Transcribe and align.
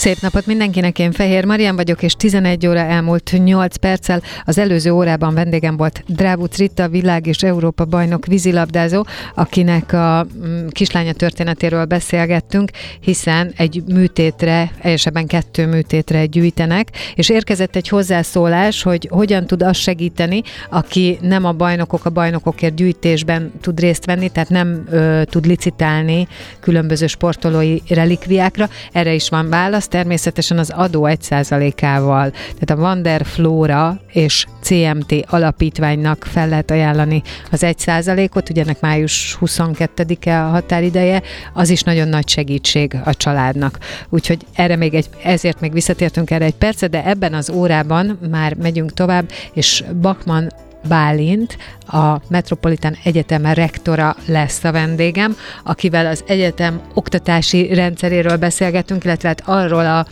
Szép 0.00 0.20
napot 0.20 0.46
mindenkinek, 0.46 0.98
én 0.98 1.12
Fehér 1.12 1.44
Marian 1.44 1.76
vagyok, 1.76 2.02
és 2.02 2.12
11 2.12 2.66
óra 2.66 2.78
elmúlt 2.78 3.32
8 3.44 3.76
perccel. 3.76 4.22
Az 4.44 4.58
előző 4.58 4.90
órában 4.90 5.34
vendégem 5.34 5.76
volt 5.76 6.02
Drávuc 6.06 6.56
Ritta, 6.56 6.88
világ 6.88 7.26
és 7.26 7.42
Európa 7.42 7.84
bajnok 7.84 8.26
vízilabdázó, 8.26 9.04
akinek 9.34 9.92
a 9.92 10.26
mm, 10.46 10.66
kislánya 10.68 11.12
történetéről 11.12 11.84
beszélgettünk, 11.84 12.70
hiszen 13.00 13.52
egy 13.56 13.82
műtétre, 13.86 14.70
egyesebben 14.78 15.26
kettő 15.26 15.66
műtétre 15.66 16.26
gyűjtenek, 16.26 16.88
és 17.14 17.28
érkezett 17.28 17.76
egy 17.76 17.88
hozzászólás, 17.88 18.82
hogy 18.82 19.08
hogyan 19.10 19.46
tud 19.46 19.62
az 19.62 19.76
segíteni, 19.76 20.42
aki 20.70 21.18
nem 21.20 21.44
a 21.44 21.52
bajnokok 21.52 22.04
a 22.04 22.10
bajnokokért 22.10 22.74
gyűjtésben 22.74 23.52
tud 23.60 23.80
részt 23.80 24.04
venni, 24.04 24.28
tehát 24.28 24.48
nem 24.48 24.84
ö, 24.90 25.22
tud 25.24 25.46
licitálni 25.46 26.28
különböző 26.60 27.06
sportolói 27.06 27.78
relikviákra. 27.88 28.68
Erre 28.92 29.14
is 29.14 29.28
van 29.28 29.48
válasz 29.48 29.88
természetesen 29.90 30.58
az 30.58 30.70
adó 30.70 31.08
1%-ával. 31.10 32.30
Tehát 32.30 32.70
a 32.70 32.74
Wander 32.74 33.24
Flora 33.24 34.00
és 34.12 34.46
CMT 34.62 35.14
alapítványnak 35.26 36.24
fel 36.24 36.48
lehet 36.48 36.70
ajánlani 36.70 37.22
az 37.50 37.62
1%-ot, 37.66 38.50
ugye 38.50 38.62
ennek 38.62 38.80
május 38.80 39.38
22-e 39.40 40.44
a 40.44 40.48
határideje, 40.48 41.22
az 41.52 41.70
is 41.70 41.82
nagyon 41.82 42.08
nagy 42.08 42.28
segítség 42.28 42.96
a 43.04 43.14
családnak. 43.14 43.78
Úgyhogy 44.08 44.46
erre 44.54 44.76
még 44.76 44.94
egy, 44.94 45.08
ezért 45.22 45.60
még 45.60 45.72
visszatértünk 45.72 46.30
erre 46.30 46.44
egy 46.44 46.54
percet, 46.54 46.90
de 46.90 47.06
ebben 47.06 47.34
az 47.34 47.50
órában 47.50 48.18
már 48.30 48.54
megyünk 48.54 48.92
tovább, 48.92 49.30
és 49.52 49.84
Bakman 50.00 50.50
Bálint, 50.88 51.56
a 51.92 52.20
Metropolitan 52.28 52.96
Egyetem 53.04 53.46
rektora 53.46 54.16
lesz 54.26 54.64
a 54.64 54.72
vendégem, 54.72 55.36
akivel 55.64 56.06
az 56.06 56.24
egyetem 56.26 56.80
oktatási 56.94 57.74
rendszeréről 57.74 58.36
beszélgetünk, 58.36 59.04
illetve 59.04 59.28
hát 59.28 59.42
arról, 59.44 59.86
a, 59.86 60.06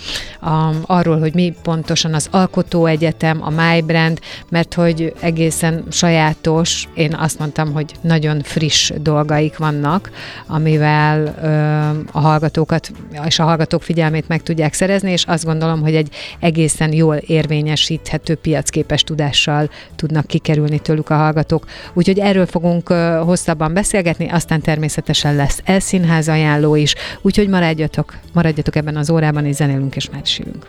a, 0.46 0.74
arról, 0.86 1.18
hogy 1.18 1.34
mi 1.34 1.54
pontosan 1.62 2.14
az 2.14 2.28
Alkotó 2.30 2.86
Egyetem, 2.86 3.42
a 3.42 3.50
MyBrand, 3.50 4.20
mert 4.48 4.74
hogy 4.74 5.12
egészen 5.20 5.84
sajátos, 5.90 6.88
én 6.94 7.14
azt 7.14 7.38
mondtam, 7.38 7.72
hogy 7.72 7.92
nagyon 8.00 8.40
friss 8.42 8.92
dolgaik 9.00 9.56
vannak, 9.56 10.10
amivel 10.46 11.34
ö, 11.42 12.12
a 12.12 12.20
hallgatókat 12.20 12.90
és 13.26 13.38
a 13.38 13.44
hallgatók 13.44 13.82
figyelmét 13.82 14.28
meg 14.28 14.42
tudják 14.42 14.72
szerezni, 14.72 15.10
és 15.10 15.24
azt 15.24 15.44
gondolom, 15.44 15.80
hogy 15.80 15.94
egy 15.94 16.14
egészen 16.40 16.92
jól 16.92 17.16
érvényesíthető 17.16 18.34
piacképes 18.34 19.02
tudással 19.02 19.70
tudnak 19.96 20.26
kikerülni 20.26 20.56
tőlük 20.82 21.10
a 21.10 21.16
hallgatók. 21.16 21.64
Úgyhogy 21.92 22.18
erről 22.18 22.46
fogunk 22.46 22.88
hosszabban 23.24 23.72
beszélgetni, 23.72 24.28
aztán 24.28 24.60
természetesen 24.60 25.36
lesz 25.36 25.60
elszínház 25.64 26.28
ajánló 26.28 26.74
is, 26.74 26.94
úgyhogy 27.20 27.48
maradjatok, 27.48 28.14
maradjatok 28.32 28.76
ebben 28.76 28.96
az 28.96 29.10
órában, 29.10 29.46
és 29.46 29.54
zenélünk 29.54 29.96
és 29.96 30.08
mesélünk. 30.10 30.66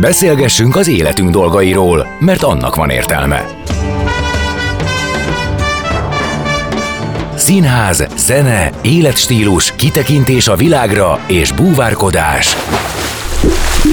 Beszélgessünk 0.00 0.76
az 0.76 0.88
életünk 0.88 1.30
dolgairól, 1.30 2.06
mert 2.20 2.42
annak 2.42 2.74
van 2.74 2.90
értelme. 2.90 3.44
Színház, 7.34 8.06
zene, 8.16 8.70
életstílus, 8.82 9.72
kitekintés 9.76 10.48
a 10.48 10.56
világra 10.56 11.20
és 11.26 11.52
búvárkodás 11.52 12.56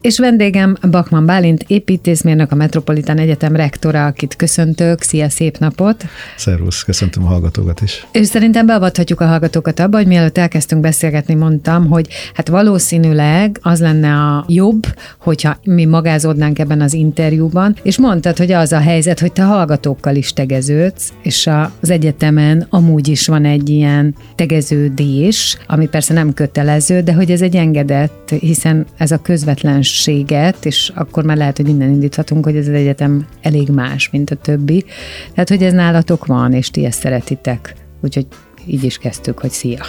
És 0.00 0.18
vendégem 0.18 0.76
Bakman 0.90 1.26
Bálint, 1.26 1.64
építészmérnök, 1.66 2.52
a 2.52 2.54
Metropolitan 2.54 3.18
Egyetem 3.18 3.56
rektora, 3.56 4.06
akit 4.06 4.36
köszöntök. 4.36 5.02
Szia, 5.02 5.28
szép 5.28 5.58
napot! 5.58 6.04
Szervusz, 6.36 6.82
köszöntöm 6.82 7.24
a 7.24 7.26
hallgatókat 7.26 7.80
is. 7.80 8.06
És 8.12 8.26
szerintem 8.26 8.66
beavathatjuk 8.66 9.20
a 9.20 9.26
hallgatókat 9.26 9.80
abba, 9.80 9.96
hogy 9.96 10.06
mielőtt 10.06 10.38
elkezdtünk 10.38 10.80
beszélgetni, 10.80 11.34
mondtam, 11.34 11.88
hogy 11.88 12.08
hát 12.34 12.48
valószínűleg 12.48 13.58
az 13.62 13.80
lenne 13.80 14.12
a 14.12 14.44
jobb, 14.48 14.86
hogyha 15.18 15.58
mi 15.64 15.84
magázódnánk 15.84 16.58
ebben 16.58 16.80
az 16.80 16.94
interjúban, 16.94 17.76
és 17.82 17.98
mondtad, 17.98 18.36
hogy 18.36 18.52
az 18.52 18.72
a 18.72 18.80
helyzet, 18.80 19.20
hogy 19.20 19.32
te 19.32 19.42
hallgatókkal 19.42 20.14
is 20.14 20.32
tegeződsz, 20.32 21.12
és 21.22 21.48
az 21.80 21.90
egyetemen 21.90 22.66
amúgy 22.70 23.08
is 23.08 23.26
van 23.26 23.44
egy 23.44 23.68
ilyen 23.68 24.14
tegeződés, 24.34 25.58
ami 25.66 25.88
persze 25.88 26.14
nem 26.14 26.34
kötelező, 26.34 27.00
de 27.00 27.12
hogy 27.12 27.30
ez 27.30 27.40
egy 27.40 27.56
engedett, 27.56 28.34
hiszen 28.40 28.86
ez 28.96 29.10
a 29.10 29.18
közvetlen 29.18 29.82
közösséget, 29.90 30.64
és 30.64 30.92
akkor 30.94 31.24
már 31.24 31.36
lehet, 31.36 31.56
hogy 31.56 31.68
innen 31.68 31.90
indíthatunk, 31.90 32.44
hogy 32.44 32.56
ez 32.56 32.68
az 32.68 32.74
egyetem 32.74 33.26
elég 33.42 33.68
más, 33.68 34.10
mint 34.10 34.30
a 34.30 34.34
többi. 34.34 34.84
Tehát, 35.32 35.48
hogy 35.48 35.62
ez 35.62 35.72
nálatok 35.72 36.26
van, 36.26 36.52
és 36.52 36.70
ti 36.70 36.84
ezt 36.84 37.00
szeretitek. 37.00 37.74
Úgyhogy 38.00 38.26
így 38.66 38.84
is 38.84 38.98
kezdtük, 38.98 39.38
hogy 39.38 39.50
szia. 39.50 39.84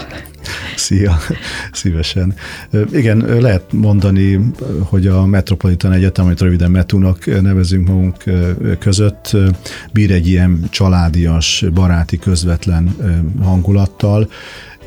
Szia, 0.75 1.17
szívesen. 1.72 2.34
Igen, 2.91 3.17
lehet 3.39 3.72
mondani, 3.72 4.39
hogy 4.79 5.07
a 5.07 5.25
Metropolitan 5.25 5.91
Egyetem, 5.91 6.25
amit 6.25 6.41
röviden 6.41 6.72
Metúnak 6.72 7.41
nevezünk 7.41 7.88
magunk 7.88 8.23
között, 8.79 9.38
bír 9.94 10.12
egy 10.12 10.28
ilyen 10.28 10.68
családias, 10.69 11.66
baráti, 11.73 12.18
közvetlen 12.18 12.95
hangulattal, 13.41 14.29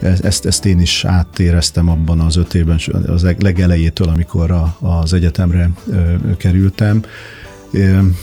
ezt, 0.01 0.47
ezt 0.47 0.65
én 0.65 0.81
is 0.81 1.05
átéreztem 1.05 1.89
abban 1.89 2.21
az 2.21 2.37
öt 2.37 2.55
évben, 2.55 2.81
az 3.07 3.27
legelejétől, 3.39 4.09
amikor 4.09 4.51
a, 4.51 4.77
az 4.81 5.13
egyetemre 5.13 5.71
kerültem. 6.37 7.03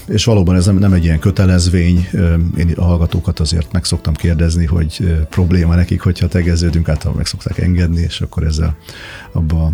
És 0.07 0.25
valóban 0.25 0.55
ez 0.55 0.65
nem, 0.65 0.77
nem 0.77 0.93
egy 0.93 1.03
ilyen 1.03 1.19
kötelezvény, 1.19 2.09
én 2.57 2.73
a 2.75 2.83
hallgatókat 2.83 3.39
azért 3.39 3.71
meg 3.71 3.83
szoktam 3.83 4.13
kérdezni, 4.13 4.65
hogy 4.65 5.17
probléma 5.29 5.75
nekik, 5.75 6.01
hogyha 6.01 6.27
tegeződünk, 6.27 6.89
általában 6.89 7.17
meg 7.17 7.25
szokták 7.25 7.57
engedni, 7.57 8.01
és 8.01 8.21
akkor 8.21 8.43
ezzel 8.43 8.75
abba 9.31 9.71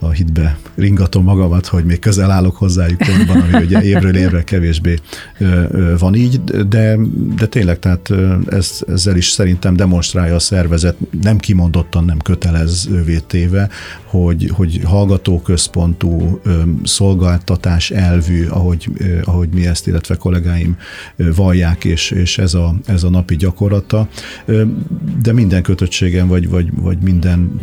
a 0.00 0.10
hitbe 0.10 0.58
ringatom 0.74 1.24
magamat, 1.24 1.66
hogy 1.66 1.84
még 1.84 1.98
közel 1.98 2.30
állok 2.30 2.56
hozzájuk 2.56 2.98
pontban, 2.98 3.40
ami 3.40 3.64
ugye 3.64 3.82
évről 3.82 4.16
évre 4.16 4.44
kevésbé 4.44 4.98
van 5.98 6.14
így, 6.14 6.40
de, 6.68 6.96
de 7.36 7.46
tényleg, 7.46 7.78
tehát 7.78 8.12
ez, 8.48 8.80
ezzel 8.88 9.16
is 9.16 9.28
szerintem 9.28 9.76
demonstrálja 9.76 10.34
a 10.34 10.38
szervezet, 10.38 10.96
nem 11.22 11.38
kimondottan 11.38 12.04
nem 12.04 12.18
kötelezővé 12.18 13.18
téve, 13.18 13.68
hogy, 14.04 14.50
hogy 14.52 14.80
hallgatóközpontú 14.84 16.40
szolgáltatás 16.82 17.90
elvű, 17.90 18.46
ahogy, 18.46 18.90
ahogy 19.24 19.48
mi 19.48 19.66
ezt, 19.66 19.86
illetve 19.86 20.14
kollégáim 20.14 20.76
vallják, 21.16 21.84
és, 21.84 22.10
és 22.10 22.38
ez, 22.38 22.54
a, 22.54 22.74
ez 22.86 23.02
a 23.02 23.10
napi 23.10 23.36
gyakorlata. 23.36 24.08
De 25.22 25.32
minden 25.32 25.62
kötöttségem, 25.62 26.28
vagy, 26.28 26.48
vagy, 26.48 26.68
vagy 26.74 26.98
minden 26.98 27.60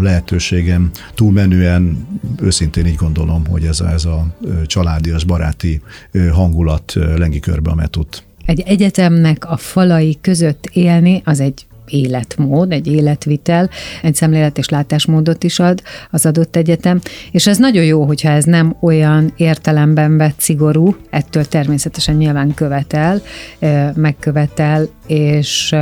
lehetőségem 0.00 0.90
túlmenően 1.14 1.75
egyszerűen 1.76 2.20
őszintén 2.42 2.86
így 2.86 2.94
gondolom, 2.94 3.46
hogy 3.46 3.64
ez 3.64 3.80
a, 3.80 3.90
ez 3.90 4.04
a 4.04 4.26
családias, 4.66 5.24
baráti 5.24 5.80
hangulat 6.32 6.92
lengi 7.16 7.40
körbe 7.40 7.70
a 7.70 7.74
metut. 7.74 8.24
Egy 8.44 8.60
egyetemnek 8.60 9.50
a 9.50 9.56
falai 9.56 10.18
között 10.20 10.66
élni, 10.72 11.22
az 11.24 11.40
egy 11.40 11.66
életmód, 11.88 12.72
egy 12.72 12.86
életvitel, 12.86 13.70
egy 14.02 14.14
szemlélet 14.14 14.58
és 14.58 14.68
látásmódot 14.68 15.44
is 15.44 15.58
ad 15.58 15.82
az 16.10 16.26
adott 16.26 16.56
egyetem, 16.56 17.00
és 17.30 17.46
ez 17.46 17.58
nagyon 17.58 17.84
jó, 17.84 18.04
hogyha 18.04 18.28
ez 18.28 18.44
nem 18.44 18.76
olyan 18.80 19.32
értelemben 19.36 20.16
vett 20.16 20.40
szigorú, 20.40 20.96
ettől 21.10 21.44
természetesen 21.44 22.16
nyilván 22.16 22.54
követel, 22.54 23.22
megkövetel 23.94 24.88
és 25.06 25.74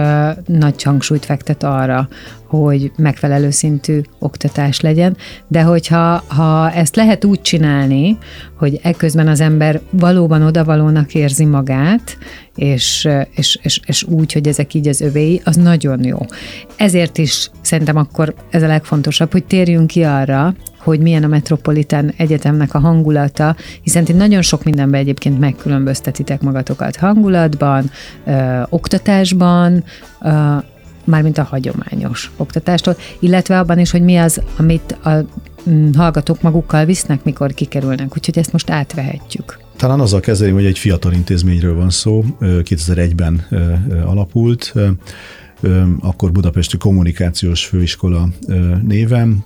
nagy 0.46 0.82
hangsúlyt 0.82 1.24
fektet 1.24 1.62
arra, 1.62 2.08
hogy 2.46 2.92
megfelelő 2.96 3.50
szintű 3.50 4.00
oktatás 4.18 4.80
legyen, 4.80 5.16
de 5.48 5.62
hogyha 5.62 6.22
ha 6.26 6.70
ezt 6.70 6.96
lehet 6.96 7.24
úgy 7.24 7.40
csinálni, 7.40 8.18
hogy 8.58 8.80
ekközben 8.82 9.28
az 9.28 9.40
ember 9.40 9.80
valóban 9.90 10.42
odavalónak 10.42 11.14
érzi 11.14 11.44
magát, 11.44 12.18
és, 12.54 13.08
és, 13.34 13.58
és, 13.62 13.80
és 13.86 14.02
úgy, 14.02 14.32
hogy 14.32 14.48
ezek 14.48 14.74
így 14.74 14.88
az 14.88 15.00
övéi, 15.00 15.40
az 15.44 15.56
nagyon 15.56 16.04
jó. 16.04 16.18
Ezért 16.76 17.18
is 17.18 17.50
szerintem 17.60 17.96
akkor 17.96 18.34
ez 18.50 18.62
a 18.62 18.66
legfontosabb, 18.66 19.32
hogy 19.32 19.44
térjünk 19.44 19.86
ki 19.86 20.02
arra, 20.02 20.54
hogy 20.78 21.00
milyen 21.00 21.24
a 21.24 21.26
Metropolitán 21.26 22.14
Egyetemnek 22.16 22.74
a 22.74 22.78
hangulata, 22.78 23.56
hiszen 23.82 24.04
ti 24.04 24.12
nagyon 24.12 24.42
sok 24.42 24.64
mindenben 24.64 25.00
egyébként 25.00 25.38
megkülönböztetitek 25.38 26.40
magatokat 26.40 26.96
hangulatban, 26.96 27.90
ö, 28.26 28.62
oktatásban, 28.68 29.84
ö, 30.22 30.56
mármint 31.04 31.38
a 31.38 31.42
hagyományos 31.42 32.30
oktatástól, 32.36 32.96
illetve 33.18 33.58
abban 33.58 33.78
is, 33.78 33.90
hogy 33.90 34.02
mi 34.02 34.16
az, 34.16 34.40
amit 34.56 34.96
a 35.04 35.10
mm, 35.70 35.92
hallgatók 35.92 36.42
magukkal 36.42 36.84
visznek, 36.84 37.24
mikor 37.24 37.54
kikerülnek. 37.54 38.16
Úgyhogy 38.16 38.38
ezt 38.38 38.52
most 38.52 38.70
átvehetjük. 38.70 39.63
Talán 39.76 40.00
azzal 40.00 40.20
kezdeném, 40.20 40.54
hogy 40.54 40.64
egy 40.64 40.78
fiatal 40.78 41.12
intézményről 41.12 41.74
van 41.74 41.90
szó, 41.90 42.24
2001-ben 42.40 43.46
alapult, 44.06 44.74
akkor 46.00 46.32
Budapesti 46.32 46.76
Kommunikációs 46.76 47.64
Főiskola 47.64 48.28
néven, 48.82 49.44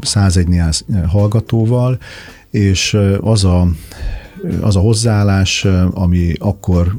101 0.00 0.60
hallgatóval, 1.06 1.98
és 2.50 2.96
az 3.20 3.44
a 3.44 3.68
az 4.60 4.76
a 4.76 4.80
hozzáállás, 4.80 5.66
ami 5.90 6.32
akkor 6.38 6.98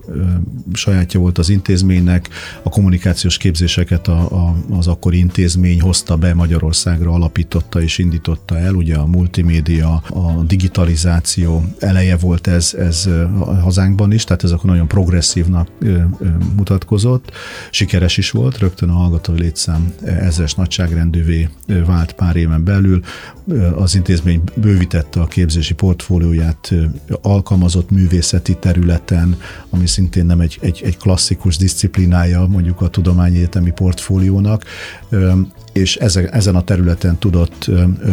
sajátja 0.74 1.20
volt 1.20 1.38
az 1.38 1.50
intézménynek, 1.50 2.30
a 2.64 2.70
kommunikációs 2.70 3.38
képzéseket 3.38 4.08
a, 4.08 4.20
a, 4.20 4.56
az 4.70 4.88
akkori 4.88 5.18
intézmény 5.18 5.82
hozta 5.82 6.16
be 6.16 6.34
Magyarországra, 6.34 7.12
alapította 7.12 7.82
és 7.82 7.98
indította 7.98 8.58
el, 8.58 8.74
ugye 8.74 8.96
a 8.96 9.06
multimédia, 9.06 9.94
a 9.94 10.44
digitalizáció 10.48 11.66
eleje 11.80 12.18
volt 12.18 12.48
ez, 12.48 12.74
ez 12.74 13.10
hazánkban 13.62 14.12
is, 14.12 14.24
tehát 14.24 14.44
ez 14.44 14.52
akkor 14.52 14.70
nagyon 14.70 14.88
progresszívnak 14.88 15.70
mutatkozott, 16.56 17.32
sikeres 17.72 18.18
is 18.18 18.32
volt, 18.32 18.58
rögtön 18.58 18.90
a 18.90 18.94
hallgatói 18.94 19.40
létszám 19.40 19.94
ezres 20.04 20.54
nagyságrendűvé 20.54 21.50
vált 21.86 22.14
pár 22.14 22.36
éven 22.36 22.64
belül, 22.64 23.02
az 23.76 23.96
intézmény 23.96 24.42
bővítette 24.56 25.22
a 25.22 25.26
képzési 25.26 25.74
portfólióját 25.74 26.74
alkalmazott 27.32 27.90
művészeti 27.90 28.58
területen, 28.60 29.40
ami 29.70 29.88
szintén 29.88 30.26
nem 30.26 30.40
egy, 30.40 30.58
egy, 30.62 30.82
egy 30.86 30.98
klasszikus 30.98 31.58
disziplinája 31.58 32.46
mondjuk 32.46 32.82
a 32.82 32.88
tudományi 32.90 33.38
egyetemi 33.38 33.72
portfóliónak, 33.72 34.64
és 35.74 35.96
ezen 35.96 36.56
a 36.56 36.62
területen 36.62 37.18
tudott 37.18 37.70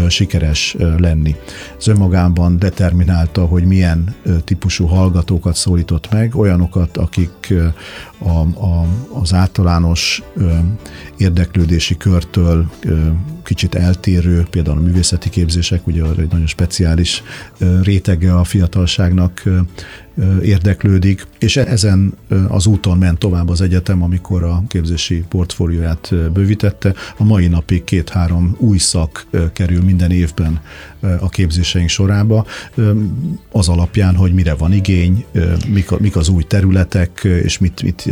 sikeres 0.09 0.77
lenni. 0.99 1.37
Ez 1.79 1.87
önmagában 1.87 2.59
determinálta, 2.59 3.45
hogy 3.45 3.65
milyen 3.65 4.15
típusú 4.45 4.87
hallgatókat 4.87 5.55
szólított 5.55 6.11
meg, 6.13 6.37
olyanokat, 6.37 6.97
akik 6.97 7.55
a, 8.19 8.29
a, 8.29 8.87
az 9.21 9.35
általános 9.35 10.23
érdeklődési 11.17 11.97
körtől 11.97 12.71
kicsit 13.43 13.75
eltérő, 13.75 14.47
például 14.51 14.79
a 14.79 14.83
művészeti 14.83 15.29
képzések, 15.29 15.87
ugye 15.87 16.03
egy 16.19 16.31
nagyon 16.31 16.47
speciális 16.47 17.23
rétege 17.83 18.35
a 18.35 18.45
fiatalságnak 18.45 19.43
érdeklődik, 20.43 21.27
és 21.39 21.57
ezen 21.57 22.15
az 22.49 22.67
úton 22.67 22.99
ment 22.99 23.19
tovább 23.19 23.49
az 23.49 23.61
egyetem, 23.61 24.03
amikor 24.03 24.43
a 24.43 24.63
képzési 24.69 25.25
portfólióját 25.29 26.15
bővítette. 26.33 26.95
A 27.17 27.25
mai 27.25 27.47
napig 27.47 27.85
két-három 27.85 28.57
új 28.59 28.79
szak 28.79 29.27
kerül 29.53 29.83
minden 29.83 30.11
évben 30.11 30.61
a 31.21 31.29
képzéseink 31.29 31.89
sorába, 31.89 32.47
az 33.53 33.69
alapján, 33.69 34.15
hogy 34.15 34.35
mire 34.35 34.55
van 34.55 34.73
igény, 34.73 35.25
mik, 35.99 36.17
az 36.17 36.29
új 36.29 36.43
területek, 36.43 37.21
és 37.25 37.59
mit, 37.59 37.83
mit 37.83 38.09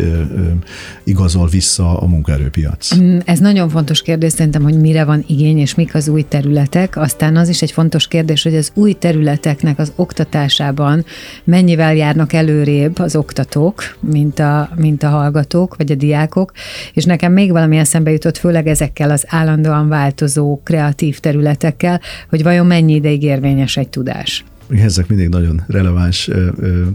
igazol 1.04 1.48
vissza 1.48 1.98
a 2.00 2.06
munkaerőpiac. 2.06 2.96
Mm, 2.96 3.18
ez 3.24 3.38
nagyon 3.38 3.68
fontos 3.68 4.02
kérdés 4.02 4.32
szerintem, 4.32 4.62
hogy 4.62 4.80
mire 4.80 5.04
van 5.04 5.24
igény, 5.26 5.58
és 5.58 5.74
mik 5.74 5.94
az 5.94 6.08
új 6.08 6.22
területek. 6.28 6.96
Aztán 6.96 7.36
az 7.36 7.48
is 7.48 7.62
egy 7.62 7.70
fontos 7.70 8.08
kérdés, 8.08 8.42
hogy 8.42 8.56
az 8.56 8.70
új 8.74 8.92
területeknek 8.92 9.78
az 9.78 9.92
oktatásában 9.96 11.04
mennyivel 11.44 11.95
járnak 11.96 12.32
előrébb 12.32 12.98
az 12.98 13.16
oktatók, 13.16 13.96
mint 14.00 14.38
a, 14.38 14.70
mint 14.76 15.02
a 15.02 15.08
hallgatók, 15.08 15.76
vagy 15.76 15.92
a 15.92 15.94
diákok, 15.94 16.52
és 16.92 17.04
nekem 17.04 17.32
még 17.32 17.50
valami 17.50 17.76
eszembe 17.76 18.10
jutott, 18.10 18.36
főleg 18.36 18.66
ezekkel 18.66 19.10
az 19.10 19.24
állandóan 19.28 19.88
változó 19.88 20.60
kreatív 20.64 21.18
területekkel, 21.18 22.00
hogy 22.28 22.42
vajon 22.42 22.66
mennyi 22.66 22.94
ideig 22.94 23.22
érvényes 23.22 23.76
egy 23.76 23.88
tudás. 23.88 24.44
Ezek 24.82 25.08
mindig 25.08 25.28
nagyon 25.28 25.62
releváns 25.66 26.30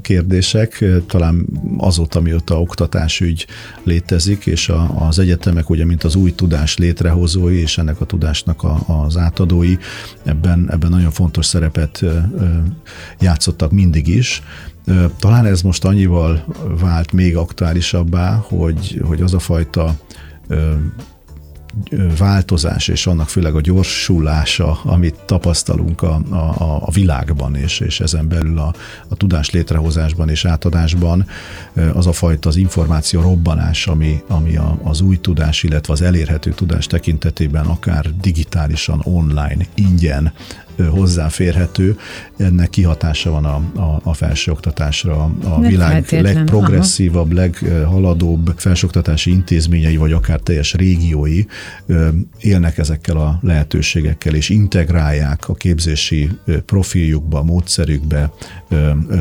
kérdések, 0.02 0.86
talán 1.08 1.46
azóta, 1.78 2.22
mióta 2.22 2.62
oktatásügy 2.62 3.48
létezik, 3.84 4.46
és 4.46 4.72
az 4.98 5.20
egyetemek 5.20 5.70
ugye, 5.70 5.86
mint 5.86 6.04
az 6.04 6.16
új 6.16 6.36
tudás 6.36 6.78
létrehozói, 6.78 7.60
és 7.60 7.78
ennek 7.78 8.02
a 8.02 8.06
tudásnak 8.06 8.66
az 8.88 9.18
átadói, 9.18 9.76
ebben, 10.24 10.68
ebben 10.72 10.90
nagyon 10.90 11.12
fontos 11.12 11.46
szerepet 11.46 12.06
játszottak 13.20 13.72
mindig 13.72 14.08
is. 14.08 14.44
Talán 15.20 15.46
ez 15.46 15.62
most 15.62 15.86
annyival 15.86 16.46
vált 16.80 17.12
még 17.12 17.38
aktuálisabbá, 17.38 18.46
hogy, 18.48 19.02
hogy 19.06 19.22
az 19.22 19.34
a 19.34 19.40
fajta 19.40 19.96
változás, 22.18 22.88
és 22.88 23.08
annak 23.08 23.30
főleg 23.30 23.56
a 23.56 23.62
gyorsulása, 23.62 24.80
amit 24.84 25.20
tapasztalunk 25.26 26.02
a, 26.02 26.22
a, 26.30 26.82
a 26.86 26.92
világban, 26.92 27.56
és, 27.56 27.80
és 27.80 28.00
ezen 28.00 28.28
belül 28.28 28.58
a, 28.60 28.74
a 29.08 29.16
tudás 29.16 29.50
létrehozásban 29.50 30.30
és 30.30 30.46
átadásban, 30.46 31.28
az 31.94 32.08
a 32.08 32.12
fajta 32.12 32.50
az 32.50 32.56
információ 32.56 33.22
robbanás, 33.22 33.88
ami, 33.88 34.24
ami 34.28 34.56
a, 34.56 34.80
az 34.84 35.02
új 35.02 35.18
tudás, 35.18 35.64
illetve 35.64 35.94
az 35.94 36.02
elérhető 36.02 36.52
tudás 36.52 36.88
tekintetében 36.88 37.66
akár 37.66 38.16
digitálisan, 38.22 39.02
online, 39.04 39.66
ingyen 39.74 40.34
hozzáférhető, 40.90 41.98
ennek 42.38 42.70
kihatása 42.70 43.30
van 43.30 43.46
a, 43.46 43.56
a, 43.82 44.02
a 44.04 44.14
felsőoktatásra. 44.14 45.24
A 45.24 45.60
Nem 45.60 45.62
világ 45.62 45.92
feltétlen. 45.92 46.34
legprogresszívabb, 46.34 47.26
Aha. 47.26 47.40
leghaladóbb 47.40 48.54
felsőoktatási 48.56 49.32
intézményei, 49.32 49.98
vagy 49.98 50.12
akár 50.12 50.40
teljes 50.40 50.74
régiói 50.74 51.46
élnek 52.40 52.78
ezekkel 52.78 53.18
a 53.18 53.40
lehetőségekkel, 53.42 54.36
és 54.36 54.50
integrálják 54.50 55.50
a 55.50 55.54
képzési 55.54 56.30
profiljukba, 56.66 57.44
módszerükbe, 57.44 58.32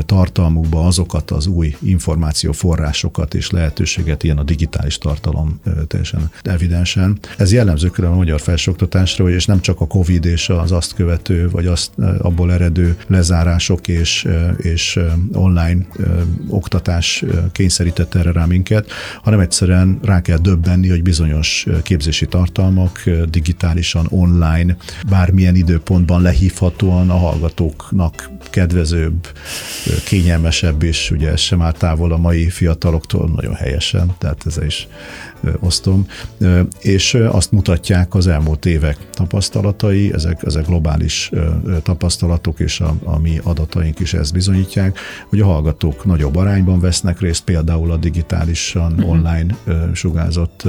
tartalmukba 0.05 0.85
azokat 0.85 1.31
az 1.31 1.47
új 1.47 1.75
információforrásokat 1.79 3.33
és 3.33 3.49
lehetőséget, 3.49 4.23
ilyen 4.23 4.37
a 4.37 4.43
digitális 4.43 4.97
tartalom 4.97 5.59
teljesen 5.87 6.29
evidensen. 6.41 7.19
Ez 7.37 7.53
jellemző 7.53 7.89
külön 7.89 8.11
a 8.11 8.15
magyar 8.15 8.41
felsőoktatásra, 8.41 9.29
és 9.29 9.45
nem 9.45 9.61
csak 9.61 9.81
a 9.81 9.87
COVID 9.87 10.25
és 10.25 10.49
az 10.49 10.71
azt 10.71 10.93
követő 10.93 11.40
vagy 11.49 11.65
azt 11.65 11.91
abból 12.17 12.53
eredő 12.53 12.97
lezárások 13.07 13.87
és, 13.87 14.27
és 14.57 14.99
online 15.33 15.85
oktatás 16.47 17.23
kényszerített 17.51 18.15
erre 18.15 18.31
rá 18.31 18.45
minket, 18.45 18.91
hanem 19.23 19.39
egyszerűen 19.39 19.99
rá 20.03 20.21
kell 20.21 20.37
döbbenni, 20.37 20.89
hogy 20.89 21.03
bizonyos 21.03 21.65
képzési 21.83 22.25
tartalmak 22.25 23.03
digitálisan, 23.29 24.07
online, 24.09 24.75
bármilyen 25.09 25.55
időpontban 25.55 26.21
lehívhatóan 26.21 27.09
a 27.09 27.17
hallgatóknak 27.17 28.29
kedvezőbb, 28.49 29.27
kényelmesebb, 30.05 30.83
és 30.83 31.11
ugye 31.11 31.31
ez 31.31 31.39
sem 31.39 31.61
áll 31.61 31.71
távol 31.71 32.11
a 32.11 32.17
mai 32.17 32.49
fiataloktól, 32.49 33.29
nagyon 33.35 33.53
helyesen, 33.53 34.15
tehát 34.17 34.43
ez 34.45 34.57
is 34.65 34.87
osztom, 35.59 36.05
és 36.79 37.13
azt 37.13 37.51
mutatják 37.51 38.13
az 38.15 38.27
elmúlt 38.27 38.65
évek 38.65 38.97
tapasztalatai, 39.11 40.13
ezek, 40.13 40.43
ezek 40.43 40.65
globális 40.65 41.30
tapasztalatok, 41.83 42.59
és 42.59 42.79
a, 42.79 42.95
a 43.03 43.19
mi 43.19 43.39
adataink 43.43 43.99
is 43.99 44.13
ezt 44.13 44.33
bizonyítják, 44.33 44.99
hogy 45.29 45.39
a 45.39 45.45
hallgatók 45.45 46.05
nagyobb 46.05 46.35
arányban 46.35 46.79
vesznek 46.79 47.19
részt 47.19 47.43
például 47.43 47.91
a 47.91 47.97
digitálisan 47.97 48.91
uh-huh. 48.91 49.09
online 49.09 49.55
sugázott 49.93 50.67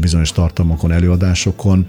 bizonyos 0.00 0.32
tartalmakon, 0.32 0.92
előadásokon, 0.92 1.86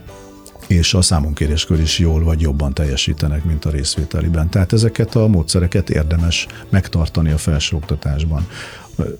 és 0.67 0.93
a 0.93 1.01
számonkéréskör 1.01 1.79
is 1.79 1.99
jól 1.99 2.23
vagy 2.23 2.41
jobban 2.41 2.73
teljesítenek, 2.73 3.43
mint 3.43 3.65
a 3.65 3.69
részvételiben. 3.69 4.49
Tehát 4.49 4.73
ezeket 4.73 5.15
a 5.15 5.27
módszereket 5.27 5.89
érdemes 5.89 6.47
megtartani 6.69 7.31
a 7.31 7.37
felsőoktatásban. 7.37 8.47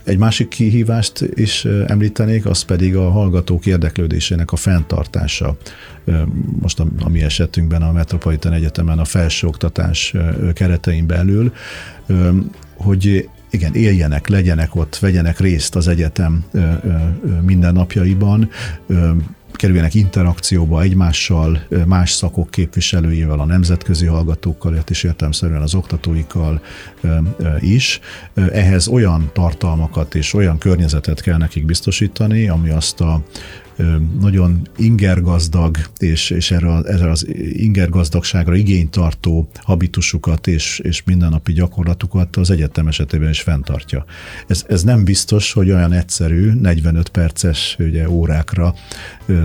Egy 0.04 0.18
másik 0.18 0.48
kihívást 0.48 1.22
is 1.34 1.66
említenék, 1.66 2.46
az 2.46 2.62
pedig 2.62 2.96
a 2.96 3.10
hallgatók 3.10 3.66
érdeklődésének 3.66 4.52
a 4.52 4.56
fenntartása. 4.56 5.58
Most 6.62 6.80
a, 6.80 6.86
a 7.00 7.10
mi 7.10 7.22
esetünkben 7.24 7.82
a 7.82 7.92
Metropolitan 7.92 8.54
Egyetemen 8.54 9.00
a 9.00 9.06
felsőoktatás 9.06 10.14
keretein 10.54 11.08
belül, 11.08 11.54
hogy 12.76 13.30
igen, 13.50 13.74
éljenek, 13.74 14.28
legyenek 14.28 14.76
ott, 14.76 14.98
vegyenek 14.98 15.40
részt 15.40 15.76
az 15.76 15.88
egyetem 15.88 16.44
mindennapjaiban, 17.46 18.50
kerüljenek 19.58 19.94
interakcióba 19.94 20.82
egymással, 20.82 21.62
más 21.86 22.12
szakok 22.12 22.52
képviselőivel, 22.52 23.40
a 23.40 23.46
nemzetközi 23.46 24.06
hallgatókkal, 24.06 24.84
és 24.88 25.04
értelmszerűen 25.04 25.62
az 25.62 25.76
oktatóikkal 25.76 26.62
is. 27.60 28.00
Ehhez 28.34 28.88
olyan 28.88 29.30
tartalmakat 29.34 30.16
és 30.16 30.34
olyan 30.34 30.58
környezetet 30.58 31.22
kell 31.22 31.38
nekik 31.38 31.66
biztosítani, 31.66 32.48
ami 32.48 32.70
azt 32.70 33.02
a 33.02 33.22
nagyon 34.20 34.68
ingergazdag, 34.78 35.78
és, 35.98 36.30
és 36.30 36.52
erre, 36.52 36.82
erre 36.84 37.10
az 37.10 37.28
ingergazdagságra 37.52 38.56
igényt 38.56 38.92
tartó 38.92 39.50
habitusukat 39.56 40.48
és, 40.48 40.80
és 40.80 41.04
mindennapi 41.04 41.54
gyakorlatukat 41.54 42.36
az 42.36 42.50
egyetem 42.50 42.88
esetében 42.88 43.30
is 43.30 43.42
fenntartja. 43.42 44.06
Ez, 44.48 44.64
ez 44.68 44.84
nem 44.84 45.04
biztos, 45.04 45.54
hogy 45.54 45.72
olyan 45.72 45.92
egyszerű 45.92 46.52
45 46.52 47.10
perces 47.10 47.76
ugye, 47.80 48.10
órákra, 48.10 48.74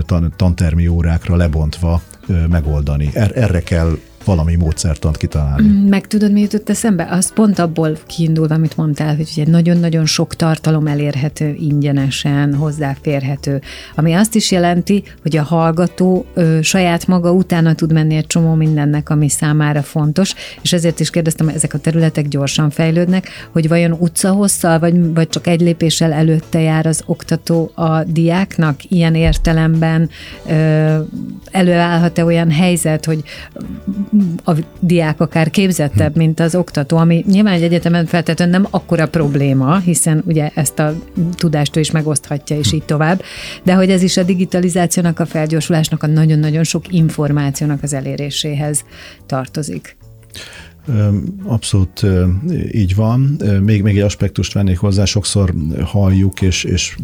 tan, 0.05 0.33
tantermi 0.35 0.87
órákra 0.87 1.35
lebontva 1.35 2.01
megoldani. 2.49 3.09
Er, 3.13 3.31
erre 3.35 3.61
kell 3.61 3.97
valami 4.25 4.55
módszertant 4.55 5.17
kitalálni. 5.17 5.67
Mm, 5.67 5.87
meg 5.87 6.07
tudod, 6.07 6.31
mi 6.31 6.41
jutott 6.41 6.69
eszembe? 6.69 7.07
Az 7.09 7.33
pont 7.33 7.59
abból 7.59 7.97
kiindul, 8.05 8.47
amit 8.47 8.77
mondtál, 8.77 9.15
hogy 9.15 9.29
ugye 9.35 9.51
nagyon-nagyon 9.51 10.05
sok 10.05 10.35
tartalom 10.35 10.87
elérhető 10.87 11.55
ingyenesen, 11.59 12.55
hozzáférhető, 12.55 13.61
ami 13.95 14.13
azt 14.13 14.35
is 14.35 14.51
jelenti, 14.51 15.03
hogy 15.21 15.37
a 15.37 15.43
hallgató 15.43 16.25
ö, 16.33 16.59
saját 16.61 17.07
maga 17.07 17.31
utána 17.31 17.75
tud 17.75 17.93
menni 17.93 18.15
egy 18.15 18.27
csomó 18.27 18.53
mindennek, 18.53 19.09
ami 19.09 19.29
számára 19.29 19.81
fontos, 19.81 20.33
és 20.61 20.73
ezért 20.73 20.99
is 20.99 21.09
kérdeztem, 21.09 21.45
hogy 21.45 21.55
ezek 21.55 21.73
a 21.73 21.77
területek 21.77 22.27
gyorsan 22.27 22.69
fejlődnek, 22.69 23.29
hogy 23.51 23.67
vajon 23.67 23.91
utcahosszal, 23.91 24.79
vagy, 24.79 25.13
vagy 25.13 25.29
csak 25.29 25.47
egy 25.47 25.61
lépéssel 25.61 26.11
előtte 26.11 26.59
jár 26.59 26.85
az 26.85 27.03
oktató 27.05 27.71
a 27.75 28.03
diáknak, 28.03 28.91
ilyen 28.91 29.15
értelemben 29.15 30.09
ö, 30.47 30.97
előállhat-e 31.51 32.23
olyan 32.25 32.51
helyzet, 32.51 33.05
hogy 33.05 33.23
a 34.43 34.51
diák 34.79 35.19
akár 35.19 35.49
képzettebb, 35.49 36.15
mint 36.15 36.39
az 36.39 36.55
oktató, 36.55 36.97
ami 36.97 37.23
nyilván 37.27 37.53
egy 37.53 37.63
egyetemen 37.63 38.05
feltétlenül 38.05 38.53
nem 38.53 38.67
akkora 38.71 39.07
probléma, 39.07 39.77
hiszen 39.79 40.23
ugye 40.25 40.49
ezt 40.55 40.79
a 40.79 40.93
tudást 41.35 41.75
ő 41.75 41.79
is 41.79 41.91
megoszthatja, 41.91 42.57
és 42.57 42.71
így 42.71 42.83
tovább, 42.85 43.21
de 43.63 43.73
hogy 43.73 43.89
ez 43.89 44.01
is 44.01 44.17
a 44.17 44.23
digitalizációnak, 44.23 45.19
a 45.19 45.25
felgyorsulásnak, 45.25 46.03
a 46.03 46.07
nagyon-nagyon 46.07 46.63
sok 46.63 46.93
információnak 46.93 47.83
az 47.83 47.93
eléréséhez 47.93 48.83
tartozik. 49.25 49.95
Abszolút 51.43 52.05
így 52.71 52.95
van. 52.95 53.19
Még, 53.61 53.81
még 53.81 53.97
egy 53.97 54.03
aspektust 54.03 54.53
vennék 54.53 54.77
hozzá, 54.77 55.05
sokszor 55.05 55.53
halljuk, 55.83 56.41
és, 56.41 56.63
és 56.63 56.95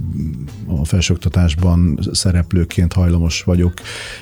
a 0.67 0.85
felsőoktatásban 0.85 1.99
szereplőként 2.11 2.93
hajlamos 2.93 3.43
vagyok 3.43 3.73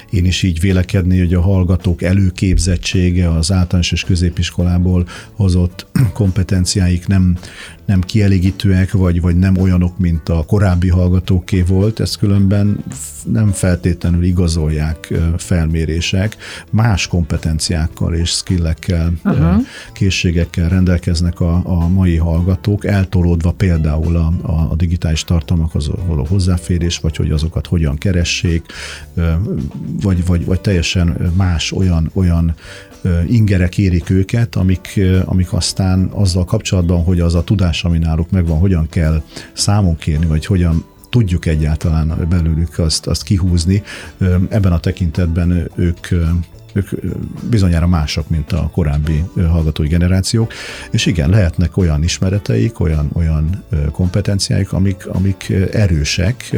én 0.09 0.25
is 0.25 0.43
így 0.43 0.59
vélekedni, 0.59 1.19
hogy 1.19 1.33
a 1.33 1.41
hallgatók 1.41 2.01
előképzettsége 2.01 3.29
az 3.29 3.51
általános 3.51 3.91
és 3.91 4.03
középiskolából 4.03 5.07
hozott 5.31 5.86
kompetenciáik 6.13 7.07
nem, 7.07 7.37
nem 7.85 8.01
kielégítőek, 8.01 8.91
vagy, 8.91 9.21
vagy 9.21 9.35
nem 9.35 9.57
olyanok, 9.57 9.97
mint 9.97 10.29
a 10.29 10.43
korábbi 10.45 10.89
hallgatóké 10.89 11.61
volt, 11.61 11.99
ezt 11.99 12.17
különben 12.17 12.83
nem 13.31 13.51
feltétlenül 13.51 14.23
igazolják 14.23 15.13
felmérések, 15.37 16.37
más 16.69 17.07
kompetenciákkal 17.07 18.13
és 18.13 18.29
skillekkel, 18.29 19.13
Aha. 19.23 19.59
készségekkel 19.93 20.69
rendelkeznek 20.69 21.39
a, 21.39 21.61
a 21.63 21.87
mai 21.87 22.17
hallgatók, 22.17 22.85
eltolódva 22.85 23.51
például 23.51 24.15
a, 24.15 24.33
a, 24.41 24.71
a 24.71 24.75
digitális 24.75 25.23
tartalmakhoz 25.23 25.89
való 26.07 26.25
hozzáférés, 26.25 26.97
vagy 26.97 27.15
hogy 27.15 27.31
azokat 27.31 27.67
hogyan 27.67 27.95
keressék, 27.95 28.65
vagy, 30.01 30.25
vagy, 30.25 30.45
vagy 30.45 30.61
teljesen 30.61 31.31
más 31.35 31.71
olyan, 31.71 32.09
olyan 32.13 32.55
ingerek 33.27 33.77
érik 33.77 34.09
őket, 34.09 34.55
amik, 34.55 34.99
amik 35.25 35.53
aztán 35.53 36.09
azzal 36.13 36.45
kapcsolatban, 36.45 37.03
hogy 37.03 37.19
az 37.19 37.35
a 37.35 37.43
tudás, 37.43 37.83
ami 37.83 37.97
náluk 37.97 38.31
megvan, 38.31 38.57
hogyan 38.57 38.87
kell 38.89 39.21
számon 39.53 39.95
kérni, 39.95 40.25
vagy 40.25 40.45
hogyan 40.45 40.85
tudjuk 41.09 41.45
egyáltalán 41.45 42.27
belőlük 42.29 42.79
azt, 42.79 43.07
azt 43.07 43.23
kihúzni. 43.23 43.83
Ebben 44.49 44.71
a 44.71 44.79
tekintetben 44.79 45.69
ők 45.75 46.07
ők 46.77 46.89
bizonyára 47.49 47.87
mások, 47.87 48.29
mint 48.29 48.51
a 48.51 48.69
korábbi 48.71 49.23
hallgatói 49.35 49.87
generációk, 49.87 50.53
és 50.91 51.05
igen, 51.05 51.29
lehetnek 51.29 51.77
olyan 51.77 52.03
ismereteik, 52.03 52.79
olyan, 52.79 53.09
olyan 53.13 53.63
kompetenciáik, 53.91 54.73
amik, 54.73 55.07
amik 55.07 55.53
erősek, 55.71 56.55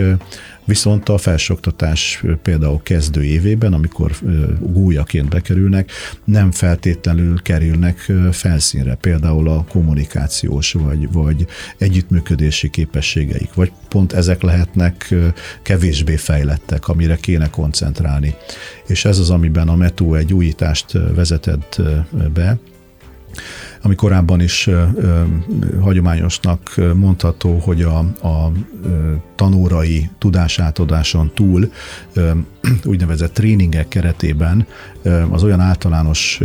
Viszont 0.69 1.09
a 1.09 1.17
felsőoktatás 1.17 2.23
például 2.41 2.79
kezdő 2.83 3.23
évében, 3.23 3.73
amikor 3.73 4.11
gújaként 4.59 5.29
bekerülnek, 5.29 5.91
nem 6.23 6.51
feltétlenül 6.51 7.41
kerülnek 7.41 8.11
felszínre, 8.31 8.95
például 8.95 9.49
a 9.49 9.63
kommunikációs 9.63 10.73
vagy, 10.73 11.11
vagy 11.11 11.47
együttműködési 11.77 12.69
képességeik, 12.69 13.53
vagy 13.53 13.71
pont 13.87 14.13
ezek 14.13 14.41
lehetnek 14.41 15.13
kevésbé 15.61 16.15
fejlettek, 16.15 16.87
amire 16.87 17.15
kéne 17.15 17.49
koncentrálni. 17.49 18.35
És 18.87 19.05
ez 19.05 19.19
az, 19.19 19.29
amiben 19.29 19.67
a 19.67 19.75
METO 19.75 20.13
egy 20.13 20.33
újítást 20.33 20.91
vezetett 20.91 21.81
be, 22.33 22.59
ami 23.81 23.95
korábban 23.95 24.41
is 24.41 24.67
ö, 24.67 24.83
ö, 24.95 25.23
hagyományosnak 25.79 26.75
mondható, 26.95 27.57
hogy 27.57 27.81
a, 27.81 27.97
a 28.27 28.51
tanórai 29.35 30.09
tudásátadáson 30.17 31.31
túl 31.33 31.71
ö, 32.13 32.31
úgynevezett 32.83 33.33
tréningek 33.33 33.87
keretében 33.87 34.67
az 35.29 35.43
olyan 35.43 35.59
általános 35.59 36.39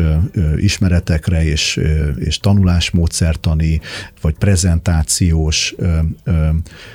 ismeretekre 0.57 1.45
és, 1.45 1.81
és 2.17 2.39
tanulásmódszertani 2.39 3.81
vagy 4.21 4.35
prezentációs 4.35 5.75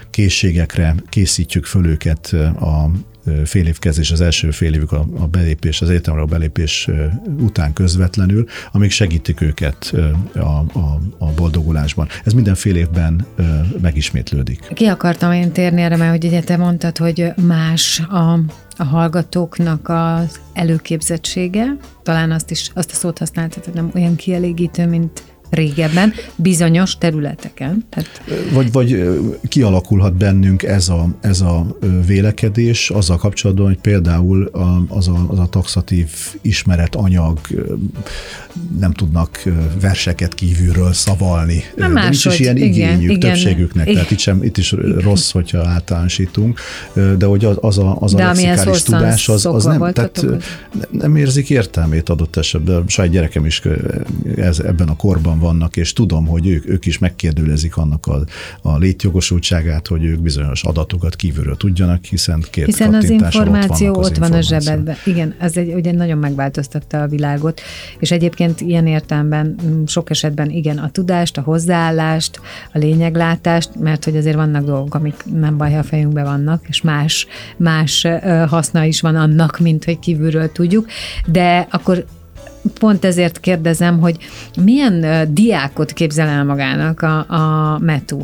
készségekre 0.10 0.96
készítjük 1.10 1.65
föl 1.65 1.86
őket 1.86 2.36
a 2.60 2.91
fél 3.45 3.67
év 3.67 3.79
kezdés, 3.79 4.12
az 4.12 4.21
első 4.21 4.51
fél 4.51 4.74
évük 4.74 4.91
a, 4.91 5.05
a 5.17 5.27
belépés, 5.27 5.81
az 5.81 5.89
egyetemre 5.89 6.21
a 6.21 6.25
belépés 6.25 6.89
után 7.39 7.74
közvetlenül, 7.74 8.45
amik 8.71 8.91
segítik 8.91 9.41
őket 9.41 9.93
a, 10.33 10.39
a, 10.39 11.00
a 11.17 11.25
boldogulásban. 11.36 12.07
Ez 12.24 12.33
minden 12.33 12.55
fél 12.55 12.75
évben 12.75 13.25
megismétlődik. 13.81 14.67
Ki 14.74 14.86
akartam 14.86 15.31
én 15.31 15.51
térni 15.51 15.81
erre, 15.81 15.95
mert 15.95 16.12
hogy 16.12 16.25
ugye 16.25 16.41
te 16.41 16.57
mondtad, 16.57 16.98
hogy 16.98 17.31
más 17.48 18.00
a, 18.00 18.39
a 18.77 18.83
hallgatóknak 18.83 19.89
az 19.89 20.39
előképzettsége, 20.53 21.77
talán 22.03 22.31
azt 22.31 22.51
is, 22.51 22.71
azt 22.74 22.91
a 22.91 22.95
szót 22.95 23.17
használtad, 23.17 23.65
hogy 23.65 23.74
nem 23.74 23.91
olyan 23.95 24.15
kielégítő, 24.15 24.88
mint 24.88 25.24
régebben, 25.49 26.13
bizonyos 26.35 26.97
területeken. 26.97 27.85
Tehát... 27.89 28.21
Vagy, 28.53 28.71
vagy 28.71 29.09
kialakulhat 29.47 30.13
bennünk 30.13 30.63
ez 30.63 30.89
a, 30.89 31.07
ez 31.21 31.41
a 31.41 31.77
vélekedés 32.05 32.89
azzal 32.89 33.17
kapcsolatban, 33.17 33.65
hogy 33.65 33.79
például 33.79 34.51
az 34.87 35.07
a, 35.07 35.25
az 35.27 35.39
a 35.39 35.45
taxatív 35.45 36.09
ismeretanyag 36.41 37.39
nem 38.79 38.91
tudnak 38.91 39.43
verseket 39.81 40.33
kívülről 40.33 40.93
szavalni. 40.93 41.63
Nem 41.75 41.91
máshogy, 41.91 42.09
Nincs 42.09 42.25
is 42.25 42.39
ilyen 42.39 42.57
igényük 42.57 43.11
igen, 43.11 43.19
többségüknek, 43.19 43.83
igen. 43.85 43.93
tehát 43.93 44.11
itt, 44.11 44.19
sem, 44.19 44.43
itt 44.43 44.57
is 44.57 44.71
igen. 44.71 44.97
rossz, 44.97 45.31
hogyha 45.31 45.67
általánosítunk, 45.67 46.59
de 47.17 47.25
hogy 47.25 47.45
az, 47.45 47.57
az 47.61 47.77
a, 47.77 47.97
az 47.99 48.13
a 48.13 48.17
lexikális 48.17 48.83
tudás, 48.83 49.29
az, 49.29 49.45
az 49.45 49.65
nem, 49.65 49.91
tehát 49.93 50.25
nem 50.91 51.15
érzik 51.15 51.49
értelmét 51.49 52.09
adott 52.09 52.35
esetben. 52.35 52.83
Saját 52.87 53.11
gyerekem 53.11 53.45
is 53.45 53.61
ez, 54.35 54.59
ebben 54.59 54.87
a 54.87 54.95
korban 54.95 55.38
vannak, 55.39 55.77
és 55.77 55.93
tudom, 55.93 56.27
hogy 56.27 56.48
ők, 56.48 56.69
ők 56.69 56.86
is 56.86 56.98
megkérdőlezik 56.98 57.77
annak 57.77 58.05
a, 58.08 58.24
a 58.62 58.77
létjogosultságát, 58.77 59.88
hogy 59.88 60.03
ők 60.03 60.19
bizonyos 60.19 60.63
adatokat 60.63 61.15
kívülről 61.15 61.58
tudjanak, 61.58 62.03
hiszen 62.03 62.43
két 62.51 62.65
Hiszen 62.65 62.93
az 62.93 63.10
információ 63.10 63.93
ott, 63.93 64.05
ott 64.05 64.17
van 64.17 64.34
a 64.34 64.41
zsebedben. 64.41 64.96
Igen, 65.05 65.36
ez 65.39 65.58
egy, 65.58 65.74
ugye 65.74 65.91
nagyon 65.91 66.17
megváltoztatta 66.17 67.01
a 67.01 67.08
világot, 67.08 67.62
és 68.00 68.12
egyébként 68.12 68.62
ilyen 68.62 68.88
értelemben 68.88 69.55
mm, 69.65 69.84
sok 69.86 70.10
esetben 70.10 70.50
igen, 70.50 70.77
a 70.77 70.89
tudást, 70.89 71.38
a 71.38 71.41
hozzáállást, 71.41 72.39
a 72.74 72.77
lényeglátást, 72.77 73.69
mert 73.79 74.03
hogy 74.03 74.17
azért 74.17 74.36
vannak 74.36 74.65
dolgok, 74.65 74.96
amik 74.96 75.24
nem 75.34 75.58
baj, 75.58 75.72
ha 75.72 75.77
a 75.79 75.84
fejünkben 75.84 76.24
vannak, 76.24 76.65
és 76.67 76.81
más, 76.81 77.27
más 77.58 78.08
haszna 78.48 78.84
is 78.84 79.01
van 79.01 79.15
annak, 79.15 79.60
mint 79.60 79.84
hogy 79.84 80.00
kívülről 80.00 80.51
tudjuk, 80.51 80.88
de 81.25 81.67
akkor 81.72 82.05
pont 82.79 83.05
ezért 83.05 83.39
kérdezem, 83.39 83.99
hogy 83.99 84.17
milyen 84.63 85.27
diákot 85.33 85.93
képzel 85.93 86.27
el 86.27 86.43
magának 86.43 87.01
a, 87.01 87.17
a 87.17 87.77
METU? 87.79 88.19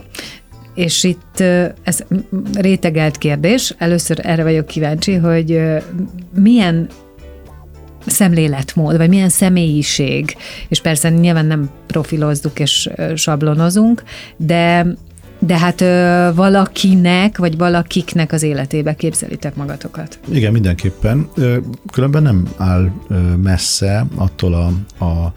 És 0.76 1.04
itt 1.04 1.40
ez 1.84 2.04
rétegelt 2.54 3.18
kérdés, 3.18 3.74
először 3.78 4.20
erre 4.24 4.44
vagyok 4.44 4.66
kíváncsi, 4.66 5.14
hogy 5.14 5.62
milyen 6.40 6.88
szemléletmód, 8.06 8.98
vagy 8.98 9.10
milyen 9.10 9.30
személyiség, 9.30 10.36
és 10.68 10.82
persze 10.82 11.10
nyilván 11.10 11.46
nem 11.46 11.70
profilozzuk 11.88 12.60
és 12.60 12.90
sablonozunk, 13.16 14.04
de 14.38 14.86
de 15.46 15.58
hát 15.58 15.82
ö, 15.82 16.30
valakinek, 16.36 17.38
vagy 17.38 17.58
valakiknek 17.58 18.32
az 18.32 18.44
életébe 18.44 18.96
képzelitek 18.96 19.56
magatokat. 19.56 20.20
Igen, 20.30 20.52
mindenképpen. 20.52 21.30
Különben 21.92 22.24
nem 22.24 22.48
áll 22.58 22.92
messze 23.42 24.06
attól 24.16 24.54
a, 24.54 24.66
a 25.06 25.34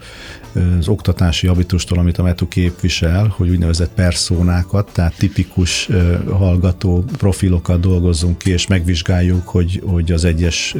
az 0.79 0.87
oktatási 0.87 1.47
habitustól, 1.47 1.97
amit 1.97 2.17
a 2.17 2.23
METU 2.23 2.47
képvisel, 2.47 3.33
hogy 3.37 3.49
úgynevezett 3.49 3.91
perszónákat, 3.93 4.89
tehát 4.93 5.17
tipikus 5.17 5.89
hallgató 6.31 7.03
profilokat 7.17 7.79
dolgozzunk 7.79 8.37
ki, 8.37 8.51
és 8.51 8.67
megvizsgáljuk, 8.67 9.47
hogy, 9.47 9.81
hogy 9.85 10.11
az 10.11 10.25
egyes 10.25 10.75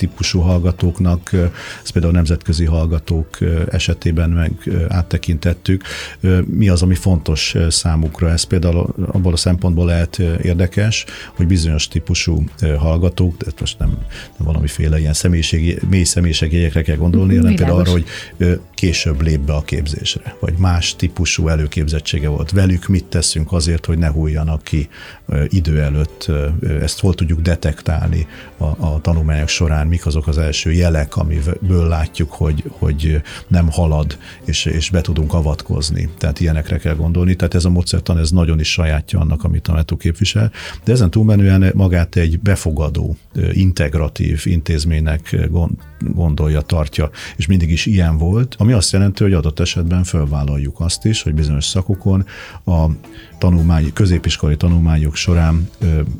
típusú 0.00 0.40
hallgatóknak, 0.40 1.32
ezt 1.82 1.92
például 1.92 2.12
a 2.12 2.16
nemzetközi 2.16 2.64
hallgatók 2.64 3.38
esetében 3.70 4.30
meg 4.30 4.52
áttekintettük, 4.88 5.82
mi 6.46 6.68
az, 6.68 6.82
ami 6.82 6.94
fontos 6.94 7.54
számukra. 7.68 8.30
Ez 8.30 8.42
például 8.42 8.94
abból 9.12 9.32
a 9.32 9.36
szempontból 9.36 9.86
lehet 9.86 10.18
érdekes, 10.42 11.04
hogy 11.34 11.46
bizonyos 11.46 11.88
típusú 11.88 12.44
hallgatók, 12.78 13.36
de 13.36 13.50
most 13.60 13.78
nem, 13.78 13.88
nem 14.36 14.46
valamiféle 14.46 14.98
ilyen 14.98 15.12
személyiségi, 15.12 15.78
mély 15.90 16.04
személyiségjegyekre 16.04 16.82
kell 16.82 16.96
gondolni, 16.96 17.36
hanem 17.36 17.54
például 17.54 17.78
arra, 17.78 17.90
hogy 17.90 18.06
később 18.74 19.22
lép 19.22 19.40
be 19.40 19.52
a 19.52 19.62
képzésre, 19.62 20.36
vagy 20.40 20.54
más 20.58 20.96
típusú 20.96 21.48
előképzettsége 21.48 22.28
volt. 22.28 22.50
Velük 22.50 22.86
mit 22.86 23.04
teszünk 23.04 23.52
azért, 23.52 23.86
hogy 23.86 23.98
ne 23.98 24.08
hújjanak 24.08 24.62
ki 24.62 24.88
idő 25.48 25.80
előtt, 25.80 26.30
ezt 26.80 27.00
hol 27.00 27.14
tudjuk 27.14 27.40
detektálni 27.40 28.26
a, 28.56 28.64
a 28.64 29.00
tanulmányok 29.02 29.48
során, 29.48 29.86
mik 29.90 30.06
azok 30.06 30.26
az 30.26 30.38
első 30.38 30.72
jelek, 30.72 31.16
amiből 31.16 31.88
látjuk, 31.88 32.32
hogy, 32.32 32.64
hogy 32.68 33.22
nem 33.48 33.70
halad, 33.70 34.18
és, 34.44 34.64
és 34.64 34.90
be 34.90 35.00
tudunk 35.00 35.34
avatkozni. 35.34 36.08
Tehát 36.18 36.40
ilyenekre 36.40 36.78
kell 36.78 36.94
gondolni. 36.94 37.36
Tehát 37.36 37.54
ez 37.54 37.64
a 37.64 37.70
módszertan, 37.70 38.18
ez 38.18 38.30
nagyon 38.30 38.60
is 38.60 38.72
sajátja 38.72 39.20
annak, 39.20 39.44
amit 39.44 39.68
a 39.68 39.72
METU 39.72 39.96
képvisel. 39.96 40.52
De 40.84 40.92
ezen 40.92 41.10
túlmenően 41.10 41.72
magát 41.74 42.16
egy 42.16 42.40
befogadó, 42.40 43.16
integratív 43.52 44.42
intézménynek 44.44 45.36
gondolja, 46.14 46.60
tartja, 46.60 47.10
és 47.36 47.46
mindig 47.46 47.70
is 47.70 47.86
ilyen 47.86 48.18
volt, 48.18 48.54
ami 48.58 48.72
azt 48.72 48.92
jelenti, 48.92 49.22
hogy 49.22 49.32
adott 49.32 49.60
esetben 49.60 50.04
felvállaljuk 50.04 50.80
azt 50.80 51.04
is, 51.04 51.22
hogy 51.22 51.34
bizonyos 51.34 51.64
szakokon 51.64 52.26
a 52.64 52.86
tanulmány, 53.40 53.92
középiskolai 53.92 54.56
tanulmányok 54.56 55.14
során 55.14 55.70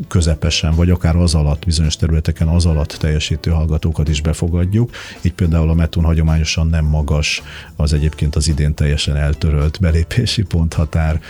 közepesen, 0.08 0.74
vagy 0.74 0.90
akár 0.90 1.16
az 1.16 1.34
alatt, 1.34 1.64
bizonyos 1.64 1.96
területeken 1.96 2.48
az 2.48 2.66
alatt 2.66 2.88
teljesítő 2.88 3.50
hallgatókat 3.50 4.08
is 4.08 4.20
befogadjuk. 4.20 4.90
Így 5.22 5.32
például 5.32 5.68
a 5.68 5.74
metun 5.74 6.04
hagyományosan 6.04 6.66
nem 6.66 6.84
magas 6.84 7.42
az 7.76 7.92
egyébként 7.92 8.36
az 8.36 8.48
idén 8.48 8.74
teljesen 8.74 9.16
eltörölt 9.16 9.80
belépési 9.80 10.42
ponthatár 10.42 11.20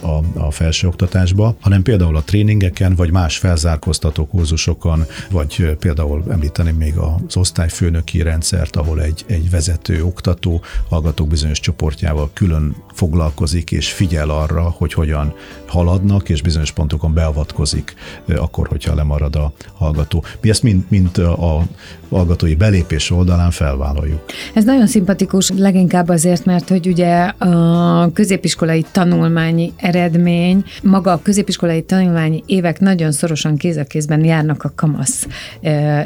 a, 0.00 0.40
a 0.40 0.50
felsőoktatásba, 0.50 1.56
hanem 1.60 1.82
például 1.82 2.16
a 2.16 2.22
tréningeken, 2.22 2.94
vagy 2.94 3.10
más 3.10 3.38
felzárkóztató 3.38 4.26
kurzusokon, 4.26 5.04
vagy 5.30 5.76
például 5.78 6.24
említeném 6.30 6.76
még 6.76 6.96
az 6.96 7.36
osztályfőnöki 7.36 8.22
rendszert, 8.22 8.76
ahol 8.76 9.02
egy, 9.02 9.24
egy 9.26 9.50
vezető 9.50 10.04
oktató 10.04 10.62
hallgatók 10.88 11.28
bizonyos 11.28 11.60
csoportjával 11.60 12.30
külön 12.32 12.76
foglalkozik 12.92 13.70
és 13.70 13.92
figyel 13.92 14.30
arra, 14.30 14.62
hogy 14.62 14.92
hogyan 14.92 15.21
haladnak, 15.66 16.28
és 16.28 16.42
bizonyos 16.42 16.72
pontokon 16.72 17.14
beavatkozik, 17.14 17.94
akkor, 18.36 18.68
hogyha 18.68 18.94
lemarad 18.94 19.36
a 19.36 19.52
hallgató. 19.74 20.24
Mi 20.40 20.48
ezt 20.50 20.62
mind, 20.62 20.84
mind 20.88 21.18
a 21.18 21.62
hallgatói 22.10 22.54
belépés 22.54 23.10
oldalán 23.10 23.50
felvállaljuk. 23.50 24.20
Ez 24.54 24.64
nagyon 24.64 24.86
szimpatikus, 24.86 25.50
leginkább 25.56 26.08
azért, 26.08 26.44
mert 26.44 26.68
hogy 26.68 26.86
ugye 26.86 27.20
a 27.22 28.12
középiskolai 28.12 28.84
tanulmányi 28.92 29.72
eredmény, 29.76 30.64
maga 30.82 31.12
a 31.12 31.22
középiskolai 31.22 31.82
tanulmányi 31.82 32.42
évek 32.46 32.80
nagyon 32.80 33.12
szorosan 33.12 33.56
kéz 33.56 33.76
a 33.76 33.84
kézben 33.84 34.24
járnak 34.24 34.62
a 34.62 34.72
kamasz 34.74 35.26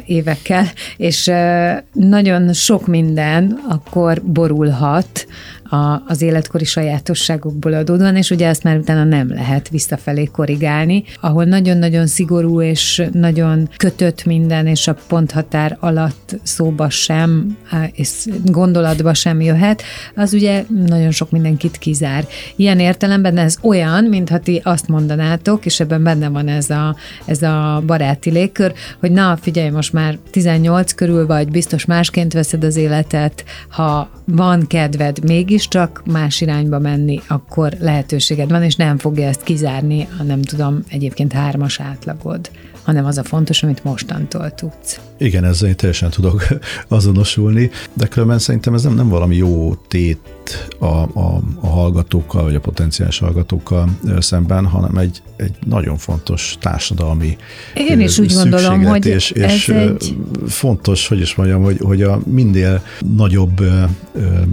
évekkel, 0.07 0.65
és 0.97 1.31
nagyon 1.93 2.53
sok 2.53 2.87
minden 2.87 3.61
akkor 3.69 4.23
borulhat 4.23 5.27
a, 5.69 6.03
az 6.07 6.23
életkori 6.23 6.65
sajátosságokból 6.65 7.73
adódóan, 7.73 8.17
és 8.17 8.31
ugye 8.31 8.49
ezt 8.49 8.63
már 8.63 8.77
utána 8.77 9.05
nem 9.05 9.29
lehet 9.29 9.69
visszafelé 9.69 10.25
korrigálni, 10.25 11.05
ahol 11.21 11.45
nagyon-nagyon 11.45 12.07
szigorú 12.07 12.63
és 12.63 13.03
nagyon 13.13 13.69
kötött 13.77 14.25
minden, 14.25 14.67
és 14.67 14.89
a 14.89 14.97
ponthatár 15.09 15.77
alatt 15.81 16.37
szóba 16.43 16.91
sem, 16.91 17.57
és 17.93 18.11
gondolatba 18.45 19.15
sem 19.15 19.41
jöhet, 19.41 19.83
az 20.15 20.33
ugye 20.33 20.65
nagyon 20.87 21.11
sok 21.11 21.31
mindenkit 21.31 21.79
kizár. 21.79 22.27
Ilyen 22.57 22.79
értelemben 22.79 23.37
ez 23.37 23.57
olyan, 23.63 24.05
mintha 24.05 24.39
ti 24.39 24.61
azt 24.65 24.89
mondanátok, 24.89 25.67
és 25.67 25.81
ebben 25.81 26.03
benne 26.03 26.29
van 26.29 26.49
ez 26.49 26.71
a, 26.71 26.97
ez 27.25 27.43
a 27.43 27.83
baráti 27.87 28.31
légkör, 28.31 28.73
hogy 29.01 29.11
na, 29.11 29.37
figyelj, 29.41 29.71
most 29.71 29.93
már 29.93 30.19
18 30.31 30.93
körül 30.93 31.27
vagy, 31.27 31.51
biztos 31.51 31.85
másként 31.85 32.33
veszed 32.33 32.65
az 32.65 32.77
életet, 32.77 33.45
ha 33.69 34.11
van 34.25 34.67
kedved 34.67 35.25
mégiscsak 35.57 36.03
más 36.07 36.41
irányba 36.41 36.79
menni, 36.79 37.21
akkor 37.29 37.73
lehetőséged 37.81 38.51
van, 38.51 38.63
és 38.63 38.77
nem 38.77 38.99
fogja 38.99 39.29
ezt 39.29 39.43
kizárni 39.43 40.09
a 40.19 40.23
nem 40.23 40.43
tudom, 40.43 40.83
egyébként 40.89 41.33
hármas 41.33 41.81
átlagod 41.81 42.51
hanem 42.87 43.05
az 43.05 43.19
a 43.19 43.25
fontos, 43.25 43.63
amit 43.63 43.85
mostantól 43.85 44.55
tudsz. 44.55 45.01
Igen, 45.19 45.45
ezzel 45.45 45.69
én 45.69 45.77
teljesen 45.77 46.11
tudok 46.11 46.47
azonosulni, 46.89 47.71
de 47.93 48.07
különben 48.07 48.39
szerintem 48.39 48.75
ez 48.75 48.83
nem, 48.83 48.95
nem 48.95 49.09
valami 49.09 49.37
jó 49.37 49.75
tét 49.75 50.19
a, 50.79 50.87
a, 50.87 51.43
a 51.61 51.67
hallgatókkal, 51.67 52.43
vagy 52.43 52.55
a 52.55 52.61
potenciális 52.61 53.19
hallgatókkal 53.19 53.89
szemben, 54.19 54.67
hanem 54.67 54.97
egy, 54.97 55.23
egy 55.37 55.55
nagyon 55.67 55.97
fontos 55.97 56.57
társadalmi 56.61 57.37
Én 57.75 58.01
is 58.01 58.19
úgy 58.19 58.33
gondolom, 58.35 58.85
hogy 58.85 59.07
és, 59.07 59.31
és 59.31 59.69
egy... 59.69 60.17
fontos, 60.47 61.09
hogy 61.09 61.21
is 61.21 61.35
mondjam, 61.35 61.63
hogy, 61.63 61.79
hogy 61.81 62.03
a 62.03 62.21
minél 62.25 62.83
nagyobb 63.17 63.61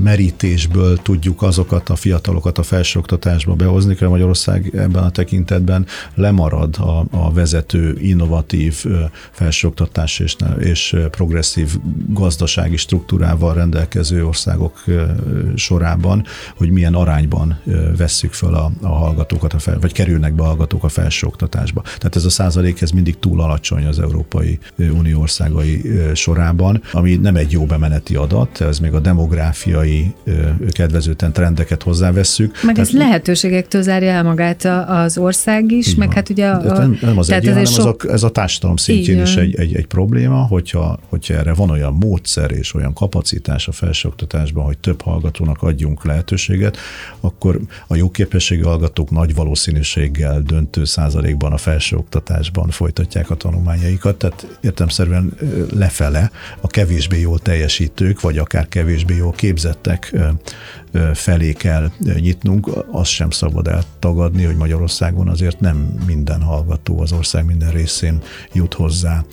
merítésből 0.02 0.98
tudjuk 0.98 1.42
azokat 1.42 1.90
a 1.90 1.96
fiatalokat 1.96 2.58
a 2.58 2.64
felsőoktatásba 2.64 3.54
behozni, 3.54 3.96
hogy 4.00 4.10
Magyarország 4.10 4.76
ebben 4.76 5.04
a 5.04 5.10
tekintetben 5.10 5.86
lemarad 6.16 6.76
a, 6.78 7.06
a 7.12 7.34
vezető 7.34 7.98
innovatív 8.02 8.86
felsőoktatás 9.32 10.20
és, 10.20 10.36
és 10.60 10.96
progresszív 11.12 11.78
gazdasági 12.08 12.78
struktúrával 12.78 13.54
rendelkező 13.54 14.26
országok 14.26 14.84
sorában, 15.56 16.24
hogy 16.56 16.70
milyen 16.70 16.94
arányban 16.94 17.60
vesszük 17.98 18.34
föl 18.34 18.54
a, 18.54 18.72
a 18.82 18.88
hallgatókat, 18.88 19.54
a 19.54 19.60
fel, 19.60 19.80
vagy 19.80 19.92
kerülnek 19.92 20.34
be 20.34 20.44
a 20.44 20.46
hallgatók 20.46 20.84
a 20.84 20.90
felsőoktatásba. 20.90 21.82
Tehát 21.82 22.16
ez 22.16 22.26
a 22.26 22.30
százalék 22.30 22.82
ez 22.82 22.92
mindig 22.92 23.20
túl 23.20 23.42
alacsony 23.42 23.86
az 23.86 24.00
Európai 24.00 24.60
Unió 24.78 25.22
országai 25.22 25.82
sorában, 26.14 26.82
ami 26.92 27.16
nem 27.16 27.36
egy 27.36 27.52
jó 27.52 27.66
bemeneti 27.66 28.16
adat, 28.16 28.62
ez 28.62 28.80
még 28.80 28.94
a 28.94 29.00
demográfiai 29.00 30.14
kedvezőtlen 30.72 31.32
trendeket 31.34 31.84
hozzávesszük. 31.84 32.64
Meg 32.64 32.80
ez 32.80 32.92
lehetőségektől 32.92 33.82
zárja 33.82 34.12
el 34.12 34.24
magát 34.24 34.66
az 34.88 35.18
ország 35.18 35.72
is, 35.72 35.96
meg 35.96 36.14
hát 36.14 36.30
ugye 36.30 36.48
a, 36.48 36.78
nem, 36.78 36.98
nem 37.02 37.18
az 37.18 37.32
egy, 37.32 37.48
hanem 37.48 37.66
sok... 37.66 38.04
az 38.04 38.10
a, 38.10 38.14
ez 38.14 38.24
a 38.24 38.30
társadalom 38.30 38.76
szintjén 38.76 39.16
Igen. 39.16 39.28
is 39.28 39.36
egy, 39.36 39.56
egy, 39.56 39.76
egy 39.76 39.86
probléma, 39.86 40.43
hogyha, 40.48 41.00
hogyha 41.10 41.34
erre 41.34 41.54
van 41.54 41.70
olyan 41.70 41.94
módszer 41.94 42.52
és 42.52 42.74
olyan 42.74 42.94
kapacitás 42.94 43.68
a 43.68 43.72
felsőoktatásban, 43.72 44.66
hogy 44.66 44.78
több 44.78 45.02
hallgatónak 45.02 45.62
adjunk 45.62 46.06
lehetőséget, 46.06 46.78
akkor 47.20 47.60
a 47.88 47.96
jó 47.96 48.12
képességű 48.12 48.62
hallgatók 48.62 49.10
nagy 49.10 49.36
valószínűséggel 49.36 50.42
döntő 50.42 50.86
százalékban 50.86 51.52
a 51.52 51.58
felsőoktatásban 51.58 52.70
folytatják 52.70 53.30
a 53.30 53.36
tanulmányaikat, 53.36 54.18
tehát 54.18 54.58
értemszerűen 54.62 55.34
lefele 55.72 56.32
a 56.62 56.68
kevésbé 56.68 57.20
jól 57.20 57.40
teljesítők, 57.40 58.22
vagy 58.22 58.38
akár 58.38 58.68
kevésbé 58.68 59.16
jól 59.16 59.32
képzettek 59.32 60.16
felé 61.14 61.54
kell 61.54 61.92
nyitnunk. 62.00 62.70
Azt 62.92 63.10
sem 63.10 63.30
szabad 63.30 63.68
eltagadni, 63.68 64.44
hogy 64.44 64.56
Magyarországon 64.56 65.28
azért 65.28 65.60
nem 65.60 65.78
minden 66.06 66.42
hallgató 66.42 67.00
az 67.00 67.12
ország 67.12 67.46
minden 67.46 67.72
részén 67.72 68.22
jut 68.54 68.74
hozzá 68.74 69.24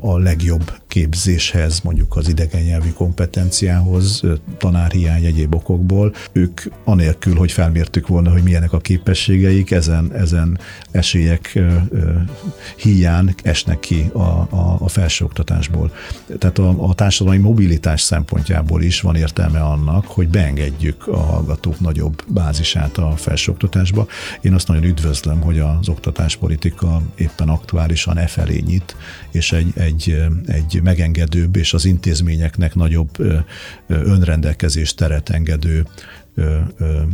a 0.00 0.18
legjobb 0.18 0.72
képzéshez, 0.88 1.80
mondjuk 1.80 2.16
az 2.16 2.28
idegen 2.28 2.62
nyelvi 2.62 2.92
kompetenciához, 2.92 4.22
tanárhiány 4.58 5.24
egyéb 5.24 5.54
okokból. 5.54 6.14
Ők 6.32 6.60
anélkül, 6.84 7.34
hogy 7.34 7.52
felmértük 7.52 8.06
volna, 8.06 8.30
hogy 8.30 8.42
milyenek 8.42 8.72
a 8.72 8.78
képességeik, 8.78 9.70
ezen, 9.70 10.12
ezen 10.12 10.58
esélyek 10.90 11.58
hiány 12.76 13.34
esnek 13.42 13.80
ki 13.80 14.10
a, 14.12 14.20
a, 14.20 14.76
a 14.80 14.88
felsőoktatásból. 14.88 15.92
Tehát 16.38 16.58
a, 16.58 16.88
a 16.88 16.94
társadalmi 16.94 17.40
mobilitás 17.40 18.00
szempontjából 18.00 18.82
is 18.82 19.00
van 19.00 19.16
értelme 19.16 19.60
annak, 19.60 20.06
hogy 20.06 20.28
beengedjük 20.28 21.06
a 21.06 21.16
hallgatók 21.16 21.80
nagyobb 21.80 22.22
bázisát 22.28 22.98
a 22.98 23.12
felsőoktatásba. 23.16 24.06
Én 24.40 24.54
azt 24.54 24.68
nagyon 24.68 24.84
üdvözlöm, 24.84 25.40
hogy 25.40 25.58
az 25.58 25.88
oktatáspolitika 25.88 27.02
éppen 27.14 27.48
aktuálisan 27.48 28.18
e 28.18 28.26
felé 28.26 28.62
nyit, 28.66 28.96
és 29.30 29.52
egy, 29.52 29.72
egy, 29.74 30.22
egy 30.46 30.77
megengedőbb 30.80 31.56
és 31.56 31.74
az 31.74 31.84
intézményeknek 31.84 32.74
nagyobb 32.74 33.10
önrendelkezés 33.86 34.94
teret 34.94 35.28
engedő 35.28 35.86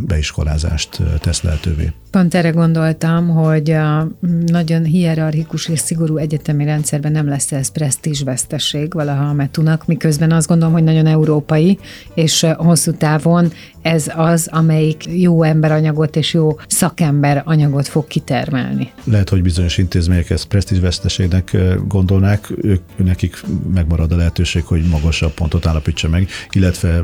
beiskolázást 0.07 1.03
tesz 1.21 1.43
lehetővé. 1.43 1.93
Pont 2.15 2.35
erre 2.35 2.51
gondoltam, 2.51 3.29
hogy 3.29 3.71
a 3.71 4.09
nagyon 4.47 4.85
hierarchikus 4.85 5.69
és 5.69 5.79
szigorú 5.79 6.17
egyetemi 6.17 6.65
rendszerben 6.65 7.13
nem 7.13 7.29
lesz 7.29 7.53
ez 7.53 7.69
presztízsveszteség 7.69 8.93
valaha 8.93 9.25
a 9.25 9.33
metunak, 9.33 9.87
miközben 9.87 10.33
azt 10.33 10.49
gondolom, 10.49 10.73
hogy 10.73 10.83
nagyon 10.83 11.07
európai, 11.07 11.79
és 12.15 12.47
hosszú 12.57 12.93
távon 12.93 13.53
ez 13.83 14.13
az, 14.17 14.49
amelyik 14.53 15.05
jó 15.07 15.43
emberanyagot 15.43 16.17
és 16.17 16.35
jó 16.35 16.57
szakember 16.67 17.43
anyagot 17.45 17.89
fog 17.89 18.07
kitermelni. 18.07 18.93
Lehet, 19.05 19.29
hogy 19.29 19.43
bizonyos 19.43 19.79
intézmények 19.79 20.31
ezt 20.31 20.47
presztízsveszteségnek 20.47 21.57
gondolnák, 21.89 22.53
ők, 22.63 22.81
nekik 22.97 23.43
megmarad 23.73 24.13
a 24.13 24.17
lehetőség, 24.17 24.65
hogy 24.65 24.83
magasabb 24.83 25.33
pontot 25.33 25.67
állapítsa 25.67 26.09
meg, 26.09 26.29
illetve 26.51 27.03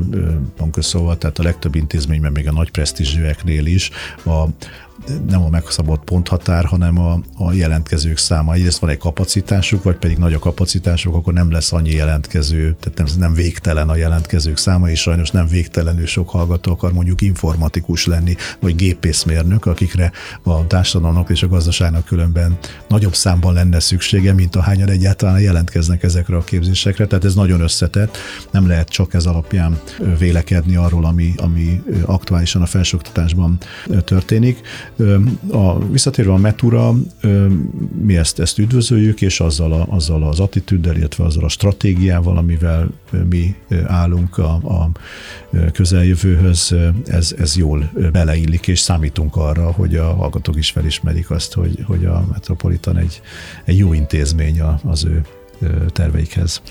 pontosan 0.57 1.19
tehát 1.19 1.39
a 1.39 1.43
legtöbb 1.43 1.75
intézményben, 1.75 2.33
még 2.33 2.49
a 2.49 2.53
nagy 2.53 2.71
presztízsűeknél 2.71 3.67
is 3.67 3.91
a 4.25 4.45
nem 5.29 5.43
a 5.43 5.49
megszabott 5.49 6.05
ponthatár, 6.05 6.65
hanem 6.65 6.99
a, 6.99 7.21
a 7.37 7.53
jelentkezők 7.53 8.19
száma. 8.19 8.55
Egyrészt 8.55 8.79
van 8.79 8.91
egy 8.91 8.99
kapacitásuk, 8.99 9.83
vagy 9.83 9.97
pedig 9.97 10.19
nagy 10.19 10.33
a 10.33 10.39
kapacitásuk, 10.39 11.15
akkor 11.15 11.33
nem 11.33 11.51
lesz 11.51 11.73
annyi 11.73 11.91
jelentkező, 11.91 12.77
tehát 12.81 12.99
nem, 12.99 13.07
nem 13.19 13.35
végtelen 13.35 13.89
a 13.89 13.97
jelentkezők 13.97 14.57
száma, 14.57 14.91
és 14.91 15.01
sajnos 15.01 15.31
nem 15.31 15.47
végtelenül 15.47 16.07
sok 16.07 16.31
hallgató 16.31 16.73
akar 16.73 16.93
mondjuk 16.93 17.21
informatikus 17.21 18.07
lenni, 18.07 18.35
vagy 18.61 18.77
gépészmérnök, 18.77 19.67
akikre 19.67 20.13
a 20.43 20.67
társadalomnak 20.67 21.31
és 21.31 21.43
a 21.43 21.49
gazdaságnak 21.49 22.05
különben 22.05 22.59
nagyobb 22.89 23.15
számban 23.15 23.55
lenne 23.55 23.81
szüksége, 23.81 24.33
mint 24.33 24.57
a 24.57 24.61
hányan 24.61 24.89
egyáltalán 24.89 25.41
jelentkeznek 25.41 26.03
ezekre 26.03 26.37
a 26.37 26.45
képzésekre. 26.45 27.07
Tehát 27.07 27.25
ez 27.25 27.35
nagyon 27.35 27.61
összetett, 27.61 28.17
nem 28.51 28.67
lehet 28.67 28.89
csak 28.89 29.15
ez 29.15 29.27
alapján 29.27 29.81
vélekedni 30.19 30.77
arról, 30.77 31.05
ami, 31.05 31.33
ami 31.37 31.83
aktuálisan 32.05 32.63
a 32.63 32.67
felsőoktatásban 32.67 33.59
történik. 34.05 34.61
A, 35.51 35.89
visszatérve 35.89 36.33
a 36.33 36.37
Metura, 36.37 36.95
mi 38.03 38.17
ezt, 38.17 38.39
ezt 38.39 38.59
üdvözöljük, 38.59 39.21
és 39.23 39.41
azzal, 39.41 39.73
a, 39.73 39.87
azzal 39.89 40.23
az 40.23 40.41
attitűddel, 40.41 40.97
illetve 40.97 41.25
azzal 41.25 41.45
a 41.45 41.49
stratégiával, 41.49 42.37
amivel 42.37 42.91
mi 43.29 43.55
állunk 43.87 44.39
a, 44.39 44.53
a 44.53 44.91
közeljövőhöz, 45.73 46.75
ez, 47.07 47.35
ez 47.39 47.57
jól 47.57 47.91
beleillik, 48.13 48.69
és 48.69 48.79
számítunk 48.79 49.37
arra, 49.37 49.71
hogy 49.71 49.97
a 49.97 50.15
hallgatók 50.15 50.57
is 50.57 50.71
felismerik 50.71 51.31
azt, 51.31 51.55
hogy, 51.55 51.79
hogy 51.87 52.05
a 52.05 52.27
Metropolitan 52.33 52.97
egy, 52.97 53.21
egy 53.65 53.79
jó 53.79 53.93
intézmény 53.93 54.61
az 54.85 55.05
ő 55.05 55.25
terveikhez. 55.93 56.63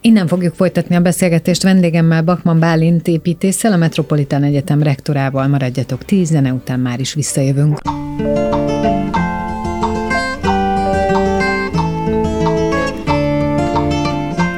Innen 0.00 0.26
fogjuk 0.26 0.54
folytatni 0.54 0.96
a 0.96 1.00
beszélgetést 1.00 1.62
vendégemmel 1.62 2.22
Bakman 2.22 2.58
Bálint 2.58 3.08
építéssel, 3.08 3.72
a 3.72 3.76
Metropolitán 3.76 4.42
Egyetem 4.42 4.82
rektorával. 4.82 5.46
Maradjatok 5.46 6.04
tíz 6.04 6.28
zene 6.28 6.52
után 6.52 6.80
már 6.80 7.00
is 7.00 7.14
visszajövünk. 7.14 7.78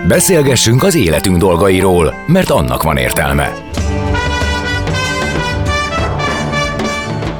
Beszélgessünk 0.09 0.83
az 0.83 0.94
életünk 0.94 1.37
dolgairól, 1.37 2.14
mert 2.26 2.50
annak 2.50 2.83
van 2.83 2.96
értelme. 2.96 3.53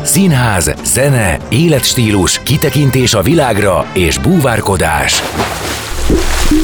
Színház, 0.03 0.75
zene, 0.85 1.39
életstílus, 1.49 2.43
kitekintés 2.43 3.15
a 3.15 3.23
világra 3.23 3.87
és 3.95 4.19
búvárkodás 4.19 5.23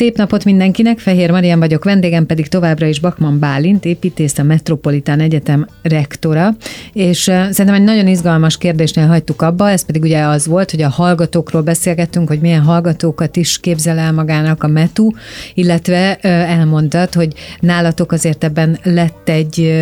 Szép 0.00 0.16
napot 0.16 0.44
mindenkinek, 0.44 0.98
Fehér 0.98 1.30
Marian 1.30 1.58
vagyok, 1.58 1.84
vendégem 1.84 2.26
pedig 2.26 2.48
továbbra 2.48 2.86
is 2.86 3.00
Bakman 3.00 3.38
Bálint, 3.38 3.84
építész, 3.84 4.38
a 4.38 4.42
Metropolitán 4.42 5.20
Egyetem 5.20 5.66
rektora, 5.82 6.56
és 6.92 7.18
szerintem 7.18 7.74
egy 7.74 7.82
nagyon 7.82 8.06
izgalmas 8.06 8.58
kérdésnél 8.58 9.06
hagytuk 9.06 9.42
abba, 9.42 9.70
ez 9.70 9.84
pedig 9.84 10.02
ugye 10.02 10.22
az 10.22 10.46
volt, 10.46 10.70
hogy 10.70 10.82
a 10.82 10.88
hallgatókról 10.88 11.62
beszélgettünk, 11.62 12.28
hogy 12.28 12.40
milyen 12.40 12.62
hallgatókat 12.62 13.36
is 13.36 13.58
képzel 13.58 13.98
el 13.98 14.12
magának 14.12 14.62
a 14.62 14.68
METU, 14.68 15.10
illetve 15.54 16.16
elmondtad, 16.16 17.14
hogy 17.14 17.32
nálatok 17.60 18.12
azért 18.12 18.44
ebben 18.44 18.78
lett 18.82 19.28
egy 19.28 19.72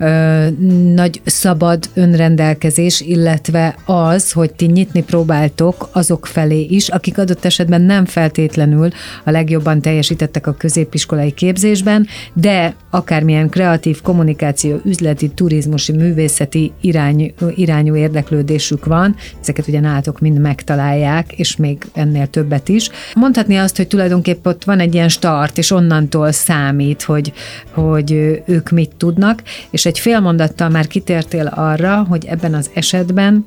ö, 0.00 0.46
nagy 0.94 1.20
szabad 1.24 1.90
önrendelkezés, 1.94 3.00
illetve 3.00 3.76
az, 3.84 4.32
hogy 4.32 4.52
ti 4.52 4.66
nyitni 4.66 5.02
próbáltok 5.02 5.88
azok 5.92 6.26
felé 6.26 6.60
is, 6.60 6.88
akik 6.88 7.18
adott 7.18 7.44
esetben 7.44 7.80
nem 7.80 8.04
feltétlenül 8.04 8.88
a 9.24 9.30
legjobban 9.30 9.80
teljesítettek 9.80 10.46
a 10.46 10.54
középiskolai 10.54 11.32
képzésben, 11.32 12.06
de 12.32 12.74
akármilyen 12.90 13.48
kreatív 13.48 14.00
kommunikáció, 14.02 14.80
üzleti, 14.84 15.28
turizmusi, 15.28 15.92
művészeti 15.92 16.72
irány, 16.80 17.34
irányú 17.54 17.96
érdeklődésük 17.96 18.84
van, 18.84 19.16
ezeket 19.40 19.68
ugye 19.68 19.80
nálatok 19.80 20.20
mind 20.20 20.38
megtalálják, 20.38 21.32
és 21.32 21.56
még 21.56 21.84
ennél 21.92 22.26
többet 22.26 22.68
is. 22.68 22.90
Mondhatni 23.14 23.56
azt, 23.56 23.76
hogy 23.76 23.88
tulajdonképpen 23.88 24.52
ott 24.52 24.64
van 24.64 24.80
egy 24.80 24.94
ilyen 24.94 25.08
start, 25.08 25.58
és 25.58 25.70
onnantól 25.70 26.32
számít, 26.32 27.02
hogy, 27.02 27.32
hogy 27.70 28.12
ők 28.46 28.70
mit 28.70 28.90
tudnak, 28.96 29.42
és 29.70 29.86
egy 29.86 29.89
fél 29.98 30.20
mondattal 30.20 30.68
már 30.68 30.86
kitértél 30.86 31.46
arra, 31.46 32.06
hogy 32.08 32.24
ebben 32.24 32.54
az 32.54 32.70
esetben 32.74 33.46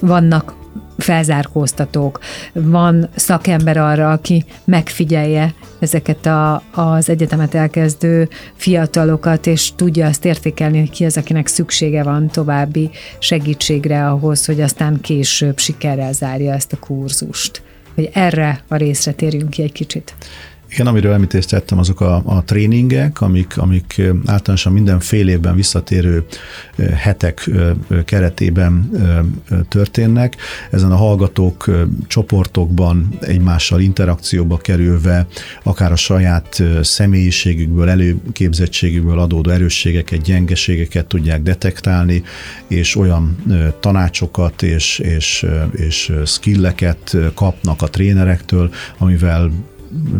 vannak 0.00 0.54
felzárkóztatók, 0.98 2.20
van 2.52 3.08
szakember 3.14 3.76
arra, 3.76 4.12
aki 4.12 4.44
megfigyelje 4.64 5.54
ezeket 5.78 6.26
a, 6.26 6.62
az 6.70 7.08
egyetemet 7.08 7.54
elkezdő 7.54 8.28
fiatalokat, 8.54 9.46
és 9.46 9.72
tudja 9.76 10.06
azt 10.06 10.24
értékelni, 10.24 10.78
hogy 10.78 10.90
ki 10.90 11.04
az, 11.04 11.16
akinek 11.16 11.46
szüksége 11.46 12.02
van 12.02 12.28
további 12.28 12.90
segítségre 13.18 14.08
ahhoz, 14.08 14.46
hogy 14.46 14.60
aztán 14.60 15.00
később 15.00 15.58
sikerrel 15.58 16.12
zárja 16.12 16.52
ezt 16.52 16.72
a 16.72 16.78
kurzust. 16.78 17.62
Hogy 17.94 18.10
erre 18.12 18.64
a 18.68 18.76
részre 18.76 19.12
térjünk 19.12 19.50
ki 19.50 19.62
egy 19.62 19.72
kicsit. 19.72 20.14
Igen, 20.72 20.86
amiről 20.86 21.12
említést 21.12 21.48
tettem, 21.48 21.78
azok 21.78 22.00
a, 22.00 22.22
a 22.24 22.44
tréningek, 22.44 23.20
amik, 23.20 23.58
amik 23.58 24.00
általánosan 24.26 24.72
minden 24.72 25.00
fél 25.00 25.28
évben 25.28 25.54
visszatérő 25.54 26.24
hetek 26.94 27.50
keretében 28.04 28.90
történnek. 29.68 30.36
Ezen 30.70 30.90
a 30.90 30.96
hallgatók 30.96 31.70
csoportokban 32.06 33.08
egymással 33.20 33.80
interakcióba 33.80 34.56
kerülve, 34.56 35.26
akár 35.62 35.92
a 35.92 35.96
saját 35.96 36.62
személyiségükből, 36.82 37.88
előképzettségükből 37.88 39.18
adódó 39.18 39.50
erősségeket, 39.50 40.22
gyengeségeket 40.22 41.06
tudják 41.06 41.42
detektálni, 41.42 42.22
és 42.66 42.96
olyan 42.96 43.36
tanácsokat 43.80 44.62
és, 44.62 44.98
és, 44.98 45.46
és 45.72 46.12
skilleket 46.26 47.16
kapnak 47.34 47.82
a 47.82 47.88
trénerektől, 47.88 48.70
amivel 48.98 49.50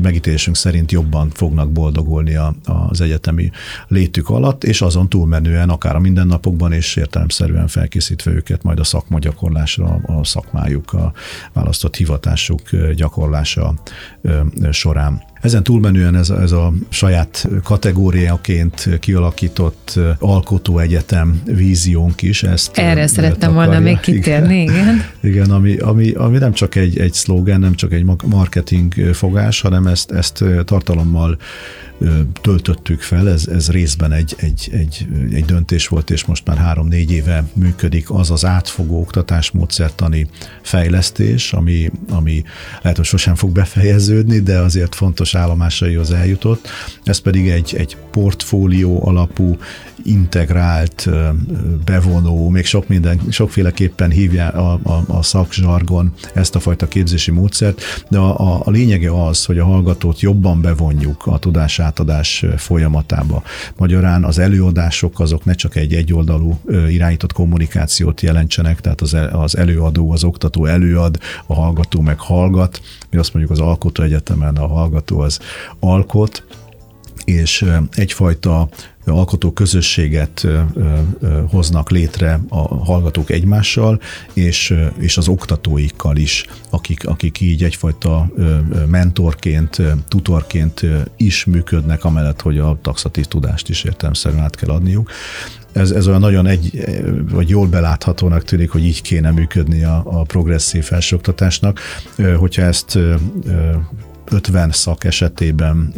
megítélésünk 0.02 0.56
szerint 0.56 0.92
jobban 0.92 1.30
fognak 1.30 1.72
boldogulni 1.72 2.34
a, 2.34 2.54
az 2.64 3.00
egyetemi 3.00 3.50
létük 3.88 4.28
alatt, 4.28 4.64
és 4.64 4.82
azon 4.82 5.08
túlmenően 5.08 5.68
akár 5.68 5.96
a 5.96 6.00
mindennapokban 6.00 6.72
és 6.72 6.96
értelemszerűen 6.96 7.66
felkészítve 7.66 8.30
őket 8.30 8.62
majd 8.62 8.78
a 8.78 8.84
szakma 8.84 9.18
gyakorlásra, 9.18 10.00
a 10.06 10.24
szakmájuk, 10.24 10.92
a 10.92 11.12
választott 11.52 11.96
hivatásuk 11.96 12.60
gyakorlása 12.94 13.74
során. 14.70 15.22
Ezen 15.42 15.62
túlmenően 15.62 16.16
ez, 16.16 16.30
ez 16.30 16.52
a 16.52 16.72
saját 16.88 17.48
kategóriaként 17.62 18.88
kialakított 19.00 19.98
alkotó 20.18 20.78
egyetem 20.78 21.42
víziónk 21.44 22.22
is. 22.22 22.42
Ezt 22.42 22.78
Erre 22.78 23.06
szerettem 23.06 23.54
volna 23.54 23.78
még 23.78 24.00
kitérni, 24.00 24.60
igen. 24.62 24.74
Igen, 24.74 25.04
igen 25.32 25.50
ami, 25.50 25.76
ami, 25.76 26.10
ami 26.10 26.38
nem 26.38 26.52
csak 26.52 26.74
egy, 26.74 26.98
egy 26.98 27.12
szlogen, 27.12 27.60
nem 27.60 27.74
csak 27.74 27.92
egy 27.92 28.04
marketing 28.24 28.94
fogás, 29.12 29.60
hanem 29.60 29.86
ezt, 29.86 30.10
ezt 30.10 30.44
tartalommal 30.64 31.38
töltöttük 32.40 33.00
fel, 33.00 33.28
ez, 33.28 33.46
ez 33.46 33.70
részben 33.70 34.12
egy, 34.12 34.34
egy, 34.36 34.68
egy, 34.72 35.06
egy 35.32 35.44
döntés 35.44 35.88
volt, 35.88 36.10
és 36.10 36.24
most 36.24 36.46
már 36.46 36.56
három-négy 36.56 37.10
éve 37.10 37.44
működik 37.52 38.10
az 38.10 38.30
az 38.30 38.44
átfogó 38.44 39.00
oktatásmódszertani 39.00 40.26
fejlesztés, 40.62 41.52
ami, 41.52 41.90
ami 42.10 42.42
lehet, 42.82 42.96
hogy 42.96 43.06
sosem 43.06 43.34
fog 43.34 43.50
befejeződni, 43.50 44.40
de 44.40 44.58
azért 44.58 44.94
fontos 44.94 45.34
állomásaihoz 45.34 46.10
eljutott. 46.10 46.68
Ez 47.04 47.18
pedig 47.18 47.48
egy, 47.48 47.74
egy 47.78 47.96
portfólió 48.10 49.06
alapú, 49.06 49.56
integrált, 50.04 51.08
bevonó, 51.84 52.48
még 52.48 52.64
sok 52.64 52.88
minden, 52.88 53.20
sokféleképpen 53.30 54.10
hívja 54.10 54.48
a, 54.48 54.80
a, 54.82 55.04
a 55.06 55.22
szakzsargon 55.22 56.12
ezt 56.34 56.54
a 56.54 56.60
fajta 56.60 56.88
képzési 56.88 57.30
módszert, 57.30 58.04
de 58.08 58.18
a, 58.18 58.54
a, 58.54 58.62
a 58.64 58.70
lényege 58.70 59.24
az, 59.26 59.44
hogy 59.44 59.58
a 59.58 59.64
hallgatót 59.64 60.20
jobban 60.20 60.60
bevonjuk 60.60 61.26
a 61.26 61.38
tudásátadás 61.92 62.44
folyamatába. 62.56 63.42
Magyarán 63.76 64.24
az 64.24 64.38
előadások 64.38 65.20
azok 65.20 65.44
ne 65.44 65.52
csak 65.52 65.76
egy 65.76 65.94
egyoldalú 65.94 66.60
irányított 66.88 67.32
kommunikációt 67.32 68.20
jelentsenek, 68.20 68.80
tehát 68.80 69.00
az, 69.00 69.16
az 69.32 69.56
előadó, 69.56 70.10
az 70.10 70.24
oktató 70.24 70.66
előad, 70.66 71.18
a 71.46 71.54
hallgató 71.54 72.00
meg 72.00 72.18
hallgat, 72.18 72.80
mi 73.10 73.18
azt 73.18 73.34
mondjuk 73.34 73.58
az 73.58 73.64
alkotó 73.66 74.02
egyetemen 74.02 74.56
a 74.56 74.66
hallgató 74.66 75.18
az 75.18 75.38
alkot, 75.80 76.44
és 77.24 77.64
egyfajta 77.94 78.68
alkotó 79.04 79.52
közösséget 79.52 80.46
hoznak 81.50 81.90
létre 81.90 82.40
a 82.48 82.74
hallgatók 82.84 83.30
egymással, 83.30 84.00
és, 84.32 84.74
és 84.98 85.16
az 85.16 85.28
oktatóikkal 85.28 86.16
is, 86.16 86.46
akik, 86.70 87.06
akik 87.06 87.40
így 87.40 87.64
egyfajta 87.64 88.30
mentorként, 88.86 89.82
tutorként 90.08 90.80
is 91.16 91.44
működnek, 91.44 92.04
amellett, 92.04 92.40
hogy 92.40 92.58
a 92.58 92.78
taxatív 92.82 93.24
tudást 93.26 93.68
is 93.68 93.84
értelmszerűen 93.84 94.42
át 94.42 94.56
kell 94.56 94.70
adniuk. 94.70 95.10
Ez, 95.72 95.90
ez 95.90 96.06
olyan 96.08 96.20
nagyon 96.20 96.46
egy, 96.46 96.84
vagy 97.30 97.48
jól 97.48 97.66
beláthatónak 97.66 98.44
tűnik, 98.44 98.70
hogy 98.70 98.84
így 98.84 99.02
kéne 99.02 99.30
működni 99.30 99.84
a, 99.84 100.02
a 100.04 100.22
progresszív 100.22 100.84
felsőoktatásnak. 100.84 101.80
Hogyha 102.38 102.62
ezt 102.62 102.98
50 104.32 104.70
szak 104.70 105.04
esetében, 105.04 105.94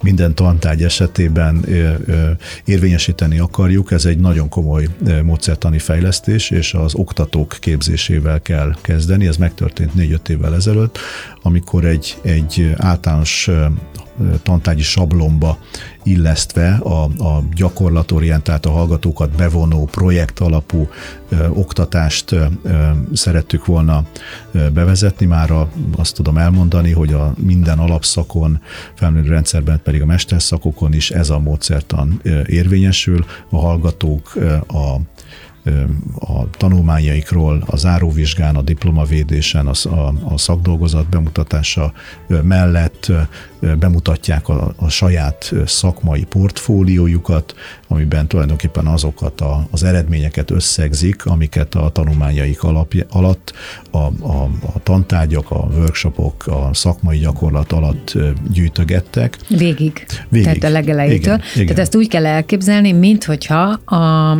minden 0.00 0.34
tantárgy 0.34 0.82
esetében 0.82 1.64
érvényesíteni 2.64 3.38
akarjuk, 3.38 3.92
ez 3.92 4.04
egy 4.04 4.18
nagyon 4.18 4.48
komoly 4.48 4.88
módszertani 5.22 5.78
fejlesztés, 5.78 6.50
és 6.50 6.74
az 6.74 6.94
oktatók 6.94 7.56
képzésével 7.60 8.40
kell 8.40 8.74
kezdeni. 8.80 9.26
Ez 9.26 9.36
megtörtént 9.36 9.92
4-5 9.96 10.28
évvel 10.28 10.54
ezelőtt, 10.54 10.98
amikor 11.42 11.84
egy, 11.84 12.18
egy 12.22 12.74
általános 12.76 13.50
tantárgyi 14.42 14.82
sablomba 14.82 15.58
illesztve 16.02 16.74
a, 16.74 17.04
a 17.04 17.42
gyakorlatorientált, 17.54 18.66
a 18.66 18.70
hallgatókat 18.70 19.30
bevonó 19.30 19.84
projekt 19.84 20.38
alapú 20.38 20.88
ö, 21.28 21.48
oktatást 21.48 22.32
ö, 22.32 22.44
szerettük 23.12 23.66
volna 23.66 24.04
ö, 24.52 24.68
bevezetni. 24.70 25.26
Már 25.26 25.52
azt 25.96 26.14
tudom 26.14 26.38
elmondani, 26.38 26.92
hogy 26.92 27.12
a 27.12 27.34
minden 27.36 27.78
alapszakon, 27.78 28.60
felnőtt 28.94 29.26
rendszerben 29.26 29.80
pedig 29.82 30.02
a 30.02 30.06
mesterszakokon 30.06 30.92
is 30.92 31.10
ez 31.10 31.30
a 31.30 31.38
módszertan 31.38 32.20
ö, 32.22 32.40
érvényesül. 32.46 33.24
A 33.50 33.56
hallgatók 33.56 34.32
ö, 34.34 34.54
a 34.54 35.00
a 36.18 36.50
tanulmányaikról, 36.50 37.62
a 37.66 37.76
záróvizsgán, 37.76 38.56
a 38.56 38.62
diplomavédésen, 38.62 39.66
a, 39.66 39.88
a, 39.88 40.12
a 40.24 40.38
szakdolgozat 40.38 41.08
bemutatása 41.08 41.92
mellett 42.42 43.12
bemutatják 43.78 44.48
a, 44.48 44.72
a 44.76 44.88
saját 44.88 45.52
szakmai 45.66 46.24
portfóliójukat, 46.24 47.54
amiben 47.88 48.26
tulajdonképpen 48.26 48.86
azokat 48.86 49.40
a, 49.40 49.66
az 49.70 49.82
eredményeket 49.82 50.50
összegzik, 50.50 51.26
amiket 51.26 51.74
a 51.74 51.88
tanulmányaik 51.88 52.62
alapja, 52.62 53.04
alatt 53.10 53.52
a, 53.90 53.98
a, 53.98 54.50
a 54.74 54.82
tantárgyak, 54.82 55.50
a 55.50 55.68
workshopok, 55.76 56.46
a 56.46 56.70
szakmai 56.72 57.18
gyakorlat 57.18 57.72
alatt 57.72 58.14
gyűjtögettek. 58.52 59.38
Végig. 59.48 60.06
Végig. 60.28 60.46
Tehát 60.46 60.64
a 60.64 60.68
legelejétől. 60.68 61.34
Igen, 61.34 61.46
igen. 61.54 61.66
Tehát 61.66 61.78
ezt 61.82 61.96
úgy 61.96 62.08
kell 62.08 62.26
elképzelni, 62.26 62.92
mint 62.92 63.24
hogyha 63.24 63.62
a, 63.84 64.38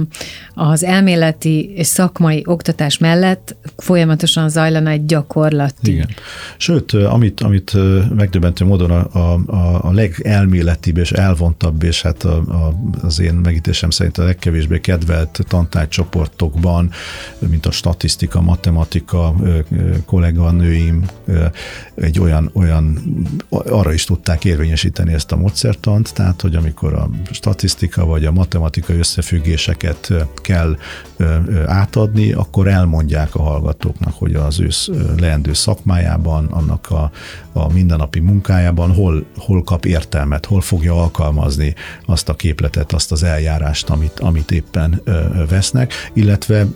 az 0.54 0.84
elméleti 0.84 1.72
és 1.74 1.86
szakmai 1.86 2.42
oktatás 2.46 2.98
mellett 2.98 3.56
folyamatosan 3.76 4.48
zajlana 4.48 4.90
egy 4.90 5.04
gyakorlati. 5.04 5.92
Igen. 5.92 6.08
Sőt, 6.56 6.92
amit, 6.92 7.40
amit 7.40 7.72
megdöbbentő 8.14 8.64
módon 8.64 8.90
a, 8.90 9.08
a, 9.12 9.40
a 9.86 9.92
legelméletibb 9.92 10.96
és 10.96 11.12
elvontabb, 11.12 11.82
és 11.82 12.02
hát 12.02 12.24
a, 12.24 12.36
a, 12.36 12.74
az 13.02 13.20
én 13.20 13.34
megítésem 13.34 13.90
szerint 13.90 14.18
a 14.18 14.24
legkevésbé 14.24 14.80
kedvelt 14.80 15.44
tantárgycsoportokban, 15.48 16.90
mint 17.38 17.66
a 17.66 17.70
statisztika, 17.70 18.40
matematika 18.40 19.34
kolléganőim, 20.04 21.04
egy 21.94 22.20
olyan, 22.20 22.50
olyan, 22.52 22.98
arra 23.48 23.92
is 23.92 24.04
tudták 24.04 24.44
érvényesíteni 24.44 25.12
ezt 25.12 25.32
a 25.32 25.36
módszertant, 25.36 26.14
tehát, 26.14 26.40
hogy 26.40 26.54
amikor 26.54 26.94
a 26.94 27.10
statisztika 27.30 28.04
vagy 28.04 28.24
a 28.24 28.32
matematikai 28.32 28.98
összefüggéseket 28.98 30.12
kell 30.34 30.76
átadni, 31.66 32.32
akkor 32.32 32.68
elmondják 32.68 33.34
a 33.34 33.42
hallgatóknak, 33.42 34.14
hogy 34.14 34.34
az 34.34 34.60
ő 34.60 34.68
leendő 35.18 35.52
szakmájában, 35.52 36.46
annak 36.46 36.90
a, 36.90 37.10
a 37.52 37.72
mindennapi 37.72 38.20
munkájában 38.20 38.92
hol, 39.00 39.24
hol 39.36 39.62
kap 39.62 39.84
értelmet, 39.84 40.46
hol 40.46 40.60
fogja 40.60 40.94
alkalmazni 40.94 41.74
azt 42.06 42.28
a 42.28 42.34
képletet, 42.34 42.92
azt 42.92 43.12
az 43.12 43.22
eljárást, 43.22 43.90
amit, 43.90 44.20
amit 44.20 44.50
éppen 44.50 45.02
vesznek, 45.48 45.92
illetve 46.12 46.66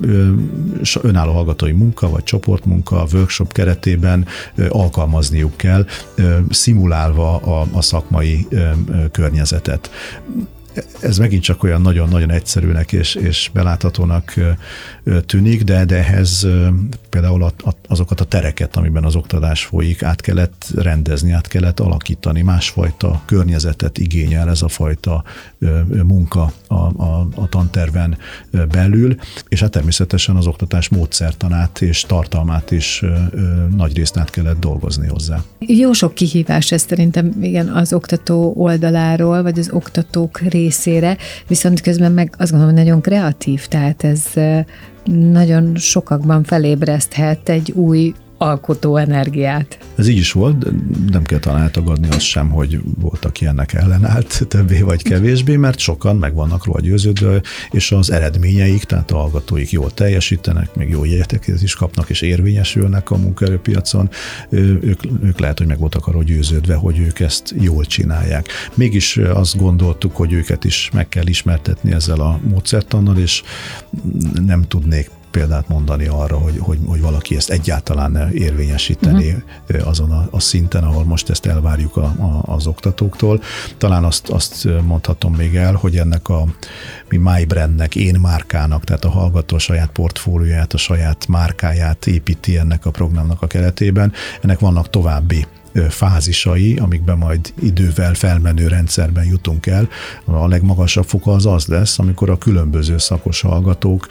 önálló 1.03 1.33
hallgatói 1.33 1.73
munka, 1.73 2.09
vagy 2.09 2.23
csoportmunka, 2.23 3.07
workshop 3.13 3.53
keretében 3.53 4.27
alkalmazniuk 4.69 5.57
kell, 5.57 5.87
szimulálva 6.51 7.37
a, 7.37 7.67
a 7.73 7.83
szakmai 7.83 8.47
környezetet 9.13 9.91
ez 11.01 11.19
megint 11.19 11.43
csak 11.43 11.63
olyan 11.63 11.81
nagyon-nagyon 11.81 12.31
egyszerűnek 12.31 12.93
és, 12.93 13.15
és 13.15 13.51
beláthatónak 13.53 14.35
tűnik, 15.27 15.63
de, 15.63 15.85
de 15.85 15.97
ehhez 15.97 16.47
például 17.09 17.53
azokat 17.89 18.21
a 18.21 18.25
tereket, 18.25 18.77
amiben 18.77 19.05
az 19.05 19.15
oktatás 19.15 19.65
folyik, 19.65 20.03
át 20.03 20.21
kellett 20.21 20.67
rendezni, 20.77 21.33
át 21.33 21.49
kellett 21.49 21.81
alakítani, 21.81 22.43
másfajta 22.43 23.23
környezetet 23.25 23.99
igényel 23.99 24.49
ez 24.49 24.63
a 24.63 24.69
fajta 24.69 25.25
munka 26.03 26.53
a, 26.69 26.75
a, 26.75 27.29
a 27.35 27.49
tanterven 27.49 28.19
belül, 28.71 29.17
és 29.49 29.61
hát 29.61 29.71
természetesen 29.71 30.37
az 30.37 30.47
oktatás 30.47 30.89
módszertanát 30.89 31.81
és 31.81 32.01
tartalmát 32.01 32.71
is 32.71 33.05
nagy 33.77 33.97
részt 33.97 34.17
át 34.17 34.31
kellett 34.31 34.61
dolgozni 34.61 35.07
hozzá. 35.07 35.45
Jó 35.59 35.93
sok 35.93 36.15
kihívás 36.15 36.73
ez 36.73 36.83
szerintem 36.89 37.33
igen 37.41 37.69
az 37.69 37.93
oktató 37.93 38.53
oldaláról, 38.57 39.43
vagy 39.43 39.59
az 39.59 39.71
oktatók 39.73 40.39
részére, 40.65 41.17
viszont 41.47 41.81
közben 41.81 42.13
meg 42.13 42.35
azt 42.39 42.51
gondolom, 42.51 42.75
hogy 42.75 42.85
nagyon 42.85 43.01
kreatív, 43.01 43.67
tehát 43.67 44.05
ez 44.05 44.23
nagyon 45.33 45.77
sokakban 45.77 46.45
felébreszthet 46.45 47.49
egy 47.49 47.71
új 47.71 48.13
alkotó 48.39 48.97
energiát. 48.97 49.79
Ez 49.97 50.09
így 50.09 50.17
is 50.17 50.33
volt, 50.33 50.67
nem 51.11 51.23
kell 51.23 51.39
talán 51.39 51.73
tagadni 51.73 52.09
azt 52.09 52.21
sem, 52.21 52.51
hogy 52.51 52.81
voltak 53.01 53.35
aki 53.35 53.47
ennek 53.47 53.73
ellenállt, 53.73 54.45
többé 54.49 54.81
vagy 54.81 55.03
kevésbé, 55.03 55.57
mert 55.57 55.79
sokan 55.79 56.17
meg 56.17 56.35
vannak 56.35 56.65
róla 56.65 56.81
győződve, 56.81 57.41
és 57.71 57.93
az 57.93 58.11
eredményeik, 58.11 58.85
tehát 58.85 59.11
a 59.11 59.17
hallgatóik 59.17 59.71
jól 59.71 59.91
teljesítenek, 59.91 60.75
még 60.75 60.89
jó 60.89 61.05
jegyeket 61.05 61.63
is 61.63 61.75
kapnak, 61.75 62.11
és 62.11 62.21
érvényesülnek 62.21 63.11
a 63.11 63.17
munkaerőpiacon, 63.17 64.11
ők, 64.49 65.01
ők 65.23 65.39
lehet, 65.39 65.59
hogy 65.59 65.67
meg 65.67 65.79
voltak 65.79 66.07
arról 66.07 66.23
győződve, 66.23 66.75
hogy 66.75 66.99
ők 66.99 67.21
ezt 67.21 67.55
jól 67.59 67.85
csinálják. 67.85 68.49
Mégis 68.75 69.17
azt 69.17 69.57
gondoltuk, 69.57 70.17
hogy 70.17 70.33
őket 70.33 70.65
is 70.65 70.91
meg 70.93 71.09
kell 71.09 71.27
ismertetni 71.27 71.93
ezzel 71.93 72.21
a 72.21 72.41
módszertannal, 72.49 73.19
és 73.19 73.43
nem 74.47 74.63
tudnék 74.69 75.11
példát 75.35 75.69
mondani 75.69 76.07
arra, 76.07 76.37
hogy, 76.37 76.59
hogy, 76.59 76.79
hogy 76.87 77.01
valaki 77.01 77.37
ezt 77.37 77.51
egyáltalán 77.51 78.31
érvényesíteni 78.33 79.45
uh-huh. 79.69 79.89
azon 79.89 80.11
a, 80.11 80.29
a 80.31 80.41
szinten, 80.41 80.85
ahol 80.85 81.05
most 81.05 81.31
ezt 81.31 81.47
elvárjuk 81.47 81.97
a, 81.97 82.05
a, 82.05 82.43
az 82.47 82.67
oktatóktól. 82.67 83.41
Talán 83.79 84.05
azt, 84.05 84.29
azt 84.29 84.69
mondhatom 84.87 85.35
még 85.35 85.57
el, 85.57 85.75
hogy 85.75 85.97
ennek 85.97 86.29
a 86.29 86.45
mi 87.09 87.17
My 87.17 87.45
Brandnek, 87.45 87.95
én 87.95 88.15
márkának, 88.21 88.85
tehát 88.85 89.05
a 89.05 89.11
hallgató 89.11 89.57
a 89.57 89.59
saját 89.59 89.91
portfólióját, 89.91 90.73
a 90.73 90.79
saját 90.79 91.27
márkáját 91.29 92.07
építi 92.07 92.59
ennek 92.59 92.87
a 92.87 92.91
programnak 92.91 93.43
a 93.43 93.47
keretében. 93.47 94.13
Ennek 94.41 94.59
vannak 94.59 94.91
további 94.91 95.47
fázisai, 95.89 96.77
amikben 96.77 97.19
majd 97.19 97.53
idővel 97.61 98.15
felmenő 98.15 98.69
rendszerben 98.69 99.25
jutunk 99.25 99.67
el. 99.67 99.89
A 100.25 100.49
legmagasabb 100.49 101.05
foka 101.05 101.33
az 101.33 101.47
az 101.47 101.67
lesz, 101.67 101.99
amikor 101.99 102.31
a 102.31 102.39
különböző 102.39 102.99
szakos 102.99 103.41
hallgatók 103.41 104.07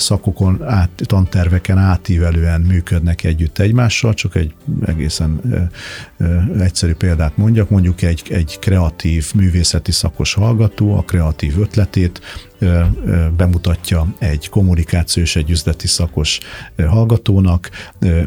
szakokon, 0.00 0.62
át, 0.64 0.90
tanterveken 0.96 1.78
átívelően 1.78 2.60
működnek 2.60 3.24
együtt 3.24 3.58
egymással, 3.58 4.14
csak 4.14 4.34
egy 4.36 4.54
egészen 4.84 5.40
egyszerű 6.58 6.94
példát 6.94 7.36
mondjak, 7.36 7.70
mondjuk 7.70 8.02
egy, 8.02 8.22
egy 8.30 8.58
kreatív 8.58 9.34
művészeti 9.34 9.92
szakos 9.92 10.34
hallgató 10.34 10.96
a 10.96 11.02
kreatív 11.02 11.60
ötletét 11.60 12.20
bemutatja 13.36 14.14
egy 14.18 14.48
kommunikáció 14.48 15.22
és 15.22 15.36
egy 15.36 15.50
üzleti 15.50 15.86
szakos 15.86 16.38
hallgatónak, 16.76 17.70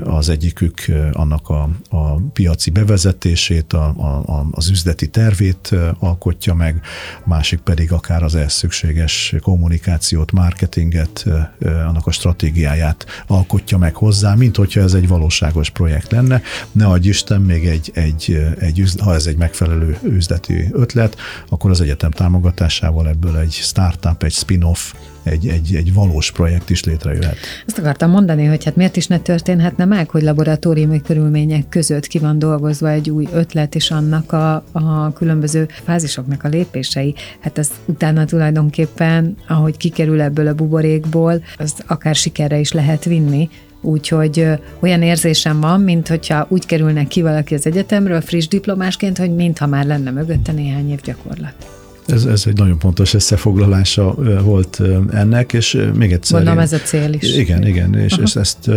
az 0.03 0.29
egyikük 0.29 0.85
annak 1.11 1.49
a, 1.49 1.69
a 1.89 2.02
piaci 2.33 2.69
bevezetését, 2.69 3.73
a, 3.73 3.85
a, 3.85 4.47
az 4.51 4.69
üzleti 4.69 5.07
tervét 5.07 5.75
alkotja 5.99 6.53
meg, 6.53 6.81
másik 7.25 7.59
pedig 7.59 7.91
akár 7.91 8.23
az 8.23 8.35
ehhez 8.35 8.53
szükséges 8.53 9.35
kommunikációt, 9.41 10.31
marketinget, 10.31 11.25
annak 11.59 12.07
a 12.07 12.11
stratégiáját 12.11 13.05
alkotja 13.27 13.77
meg 13.77 13.95
hozzá, 13.95 14.35
mint 14.35 14.55
hogyha 14.55 14.81
ez 14.81 14.93
egy 14.93 15.07
valóságos 15.07 15.69
projekt 15.69 16.11
lenne. 16.11 16.41
Ne 16.71 16.85
adj 16.85 17.07
Isten, 17.07 17.41
még 17.41 17.67
egy, 17.67 17.91
egy, 17.93 18.39
egy 18.59 18.83
ha 18.99 19.13
ez 19.13 19.25
egy 19.25 19.37
megfelelő 19.37 19.97
üzleti 20.03 20.69
ötlet, 20.71 21.17
akkor 21.49 21.71
az 21.71 21.81
egyetem 21.81 22.11
támogatásával 22.11 23.07
ebből 23.07 23.37
egy 23.37 23.51
startup, 23.51 24.23
egy 24.23 24.33
spin-off, 24.33 24.93
egy, 25.23 25.47
egy, 25.47 25.75
egy 25.75 25.93
valós 25.93 26.31
projekt 26.31 26.69
is 26.69 26.83
létrejöhet. 26.83 27.37
Azt 27.67 27.77
akartam 27.77 28.09
mondani, 28.09 28.45
hogy 28.45 28.63
hát 28.63 28.75
miért 28.75 28.95
is 28.95 29.07
ne 29.07 29.19
történhetne 29.19 29.85
meg, 29.85 30.09
hogy 30.09 30.21
laboratóriumi 30.21 31.01
körülmények 31.01 31.69
között 31.69 32.07
ki 32.07 32.19
van 32.19 32.39
dolgozva 32.39 32.89
egy 32.89 33.09
új 33.09 33.27
ötlet, 33.33 33.75
és 33.75 33.91
annak 33.91 34.31
a, 34.31 34.63
a 34.71 35.13
különböző 35.13 35.67
fázisoknak 35.83 36.43
a 36.43 36.47
lépései. 36.47 37.15
Hát 37.39 37.57
ez 37.57 37.69
utána 37.85 38.25
tulajdonképpen, 38.25 39.37
ahogy 39.47 39.77
kikerül 39.77 40.21
ebből 40.21 40.47
a 40.47 40.53
buborékból, 40.53 41.43
az 41.57 41.73
akár 41.87 42.15
sikerre 42.15 42.59
is 42.59 42.71
lehet 42.71 43.03
vinni, 43.03 43.49
Úgyhogy 43.85 44.47
olyan 44.79 45.01
érzésem 45.01 45.59
van, 45.59 45.81
mint 45.81 46.07
hogyha 46.07 46.45
úgy 46.49 46.65
kerülnek 46.65 47.07
ki 47.07 47.21
valaki 47.21 47.53
az 47.53 47.65
egyetemről 47.65 48.21
friss 48.21 48.47
diplomásként, 48.47 49.17
hogy 49.17 49.35
mintha 49.35 49.67
már 49.67 49.85
lenne 49.85 50.11
mögötte 50.11 50.51
néhány 50.51 50.91
év 50.91 51.01
gyakorlat. 51.01 51.72
Ez, 52.07 52.25
ez 52.25 52.43
egy 52.45 52.57
nagyon 52.57 52.77
pontos 52.77 53.13
összefoglalása 53.13 54.15
volt 54.43 54.81
ennek, 55.11 55.53
és 55.53 55.87
még 55.93 56.11
egyszer... 56.11 56.37
Gondolom 56.37 56.59
ez 56.59 56.73
a 56.73 56.79
cél 56.79 57.13
is. 57.13 57.37
Igen, 57.37 57.67
igen, 57.67 57.95
és, 57.95 58.17
és 58.23 58.35
ezt 58.35 58.69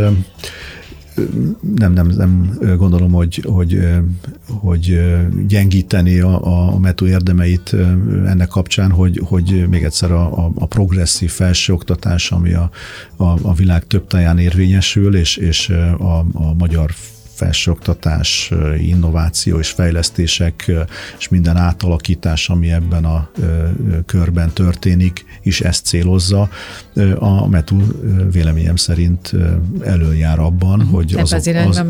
nem, 1.75 1.93
nem, 1.93 2.07
nem 2.07 2.59
gondolom, 2.77 3.13
hogy, 3.13 3.45
hogy, 3.49 3.79
hogy 4.47 5.01
gyengíteni 5.47 6.21
a, 6.21 6.71
a 6.73 6.79
METO 6.79 7.07
érdemeit 7.07 7.77
ennek 8.27 8.49
kapcsán, 8.49 8.91
hogy, 8.91 9.21
hogy 9.25 9.67
még 9.69 9.85
egyszer 9.85 10.11
a, 10.11 10.45
a, 10.45 10.53
a 10.55 10.67
progresszív 10.67 11.31
felsőoktatás, 11.31 12.31
ami 12.31 12.53
a, 12.53 12.71
a, 13.17 13.25
a 13.25 13.55
világ 13.55 13.87
több 13.87 14.07
táján 14.07 14.39
érvényesül, 14.39 15.17
és, 15.17 15.37
és 15.37 15.69
a, 15.99 16.19
a 16.19 16.55
magyar 16.59 16.91
felsőoktatás, 17.37 18.53
innováció 18.79 19.59
és 19.59 19.71
fejlesztések 19.71 20.73
és 21.19 21.29
minden 21.29 21.57
átalakítás, 21.57 22.49
ami 22.49 22.73
ebben 22.73 23.05
a 23.05 23.31
körben 24.07 24.51
történik, 24.51 25.25
is 25.43 25.61
ezt 25.61 25.85
célozza. 25.85 26.49
A 27.19 27.49
METU 27.49 27.81
véleményem 28.33 28.77
szerint 28.77 29.33
előjár 29.85 30.39
abban, 30.39 30.81
uh-huh. 30.81 30.95
hogy 30.95 31.15
azok, 31.15 31.39
az, 31.39 31.77
az, 31.77 31.83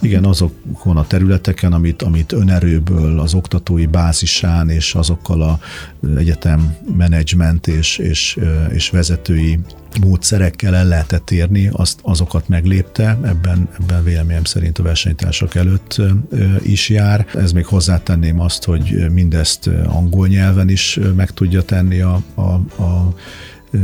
igen, 0.00 0.24
azokon 0.24 0.96
a 0.96 1.06
területeken, 1.06 1.72
amit, 1.72 2.02
amit 2.02 2.32
önerőből, 2.32 3.20
az 3.20 3.34
oktatói 3.34 3.86
bázisán 3.86 4.68
és 4.68 4.94
azokkal 4.94 5.42
a 5.42 5.58
egyetem 6.16 6.76
menedzsment 6.96 7.66
és, 7.66 7.98
és, 7.98 8.38
és 8.70 8.90
vezetői 8.90 9.58
módszerekkel 10.00 10.74
el 10.74 10.86
lehetett 10.86 11.30
érni, 11.30 11.68
azt, 11.72 11.98
azokat 12.02 12.48
meglépte, 12.48 13.18
ebben, 13.24 13.68
ebben 13.80 14.04
véleményem 14.04 14.44
szerint 14.44 14.78
a 14.78 14.82
versenytársak 14.92 15.54
előtt 15.54 16.00
is 16.62 16.88
jár. 16.88 17.26
Ez 17.34 17.52
még 17.52 17.66
hozzátenném 17.66 18.40
azt, 18.40 18.64
hogy 18.64 19.10
mindezt 19.10 19.70
angol 19.86 20.26
nyelven 20.26 20.68
is 20.68 20.98
meg 21.16 21.30
tudja 21.30 21.62
tenni 21.62 22.00
a, 22.00 22.22
a, 22.34 22.42
a 22.82 23.14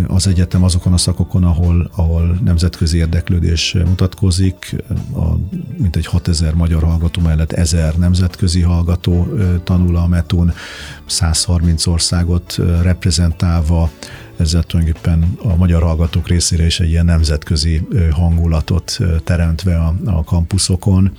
az 0.06 0.26
egyetem 0.26 0.62
azokon 0.62 0.92
a 0.92 0.96
szakokon, 0.96 1.44
ahol, 1.44 1.90
ahol 1.96 2.38
nemzetközi 2.44 2.98
érdeklődés 2.98 3.76
mutatkozik, 3.86 4.76
a, 5.14 5.24
mint 5.76 5.96
egy 5.96 6.06
6000 6.06 6.54
magyar 6.54 6.82
hallgató 6.82 7.22
mellett 7.22 7.52
1000 7.52 7.94
nemzetközi 7.94 8.60
hallgató 8.60 9.28
tanul 9.64 9.96
a 9.96 10.06
METUN, 10.06 10.52
130 11.06 11.86
országot 11.86 12.58
reprezentálva, 12.82 13.90
ezzel 14.38 14.62
tulajdonképpen 14.62 15.38
a 15.42 15.56
magyar 15.56 15.82
hallgatók 15.82 16.28
részére 16.28 16.66
is 16.66 16.80
egy 16.80 16.88
ilyen 16.88 17.04
nemzetközi 17.04 17.86
hangulatot 18.10 18.98
teremtve 19.24 19.76
a, 19.76 19.94
a 20.04 20.24
kampuszokon. 20.24 21.12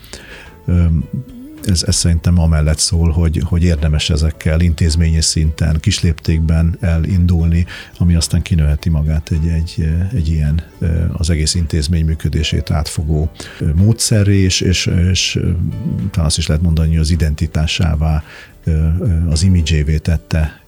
Ez, 1.66 1.84
ez 1.84 1.96
szerintem 1.96 2.40
amellett 2.40 2.78
szól, 2.78 3.12
hogy, 3.12 3.42
hogy 3.44 3.64
érdemes 3.64 4.10
ezekkel 4.10 4.62
intézményes 4.62 5.26
szinten, 5.26 5.78
kisléptékben 5.80 6.78
elindulni, 6.80 7.66
ami 7.98 8.16
aztán 8.16 8.42
kinőheti 8.42 8.90
magát 8.90 9.32
egy, 9.32 9.48
egy, 9.48 9.90
egy 10.14 10.28
ilyen 10.30 10.64
az 11.14 11.30
egész 11.30 11.56
intézmény 11.56 12.06
működését 12.06 12.72
átfogó 12.72 13.32
módszerré, 13.76 14.38
és, 14.38 14.62
és, 14.62 14.86
és 15.10 15.40
talán 16.12 16.28
azt 16.28 16.38
is 16.38 16.48
lehet 16.48 16.64
mondani, 16.64 16.90
hogy 16.90 16.98
az 16.98 17.12
identitásává 17.12 18.24
az 19.30 19.44
imidzsévé 19.44 19.98
tette 19.98 20.62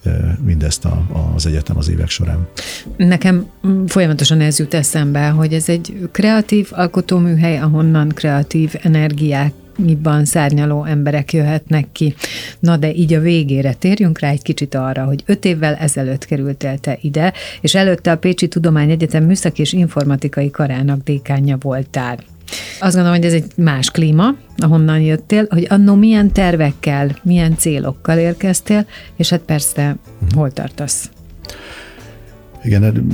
mindezt 0.44 0.84
a, 0.84 1.06
az 1.34 1.46
egyetem 1.46 1.76
az 1.76 1.88
évek 1.88 2.08
során. 2.08 2.48
Nekem 2.96 3.46
folyamatosan 3.86 4.40
ez 4.40 4.58
jut 4.58 4.74
eszembe, 4.74 5.28
hogy 5.28 5.52
ez 5.52 5.68
egy 5.68 6.08
kreatív 6.12 6.68
alkotóműhely, 6.70 7.58
ahonnan 7.58 8.08
kreatív 8.08 8.74
energiák 8.82 9.52
miban 9.78 10.24
szárnyaló 10.24 10.84
emberek 10.84 11.32
jöhetnek 11.32 11.86
ki. 11.92 12.14
Na 12.60 12.76
de 12.76 12.92
így 12.92 13.14
a 13.14 13.20
végére 13.20 13.72
térjünk 13.72 14.18
rá 14.18 14.30
egy 14.30 14.42
kicsit 14.42 14.74
arra, 14.74 15.04
hogy 15.04 15.22
öt 15.26 15.44
évvel 15.44 15.74
ezelőtt 15.74 16.24
kerültél 16.24 16.78
te 16.78 16.98
ide, 17.00 17.32
és 17.60 17.74
előtte 17.74 18.10
a 18.10 18.16
Pécsi 18.16 18.48
Tudományegyetem 18.48 19.24
Műszaki 19.24 19.60
és 19.60 19.72
Informatikai 19.72 20.50
Karának 20.50 21.02
dékánja 21.02 21.56
voltál. 21.60 22.18
Azt 22.80 22.94
gondolom, 22.94 23.16
hogy 23.18 23.26
ez 23.26 23.32
egy 23.32 23.52
más 23.56 23.90
klíma, 23.90 24.34
ahonnan 24.56 25.00
jöttél, 25.00 25.46
hogy 25.50 25.66
annó 25.70 25.94
milyen 25.94 26.32
tervekkel, 26.32 27.16
milyen 27.22 27.56
célokkal 27.56 28.18
érkeztél, 28.18 28.86
és 29.16 29.28
hát 29.28 29.40
persze, 29.40 29.96
uh-huh. 30.20 30.38
hol 30.38 30.50
tartasz? 30.50 31.10
Igen, 32.64 33.08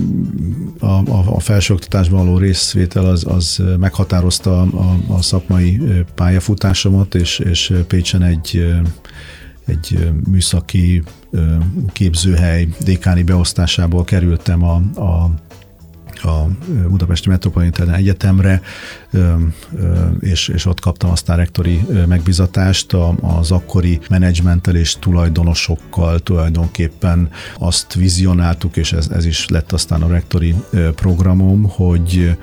a, 0.78 0.86
a, 0.86 1.34
a 1.34 1.40
felsőoktatásban 1.40 2.24
való 2.24 2.38
részvétel 2.38 3.04
az, 3.04 3.24
az 3.28 3.62
meghatározta 3.78 4.60
a, 4.60 4.96
a 5.08 5.22
szakmai 5.22 5.80
pályafutásomat, 6.14 7.14
és, 7.14 7.38
és 7.38 7.72
Pécsen 7.86 8.22
egy, 8.22 8.74
egy 9.66 10.10
műszaki 10.30 11.02
képzőhely 11.92 12.68
dékáni 12.80 13.22
beosztásából 13.22 14.04
kerültem 14.04 14.62
a, 14.64 14.74
a 15.00 15.30
a 16.22 16.48
Budapesti 16.88 17.28
Metropolitán 17.28 17.94
Egyetemre, 17.94 18.62
és, 20.20 20.48
és 20.48 20.66
ott 20.66 20.80
kaptam 20.80 21.10
aztán 21.10 21.36
rektori 21.36 21.80
megbizatást 22.06 22.92
az 23.20 23.50
akkori 23.50 24.00
menedzsmenttel 24.08 24.76
és 24.76 24.96
tulajdonosokkal. 24.98 26.18
Tulajdonképpen 26.18 27.30
azt 27.58 27.94
vizionáltuk, 27.94 28.76
és 28.76 28.92
ez, 28.92 29.08
ez 29.08 29.24
is 29.24 29.48
lett 29.48 29.72
aztán 29.72 30.02
a 30.02 30.08
rektori 30.08 30.54
programom, 30.94 31.62
hogy 31.68 32.36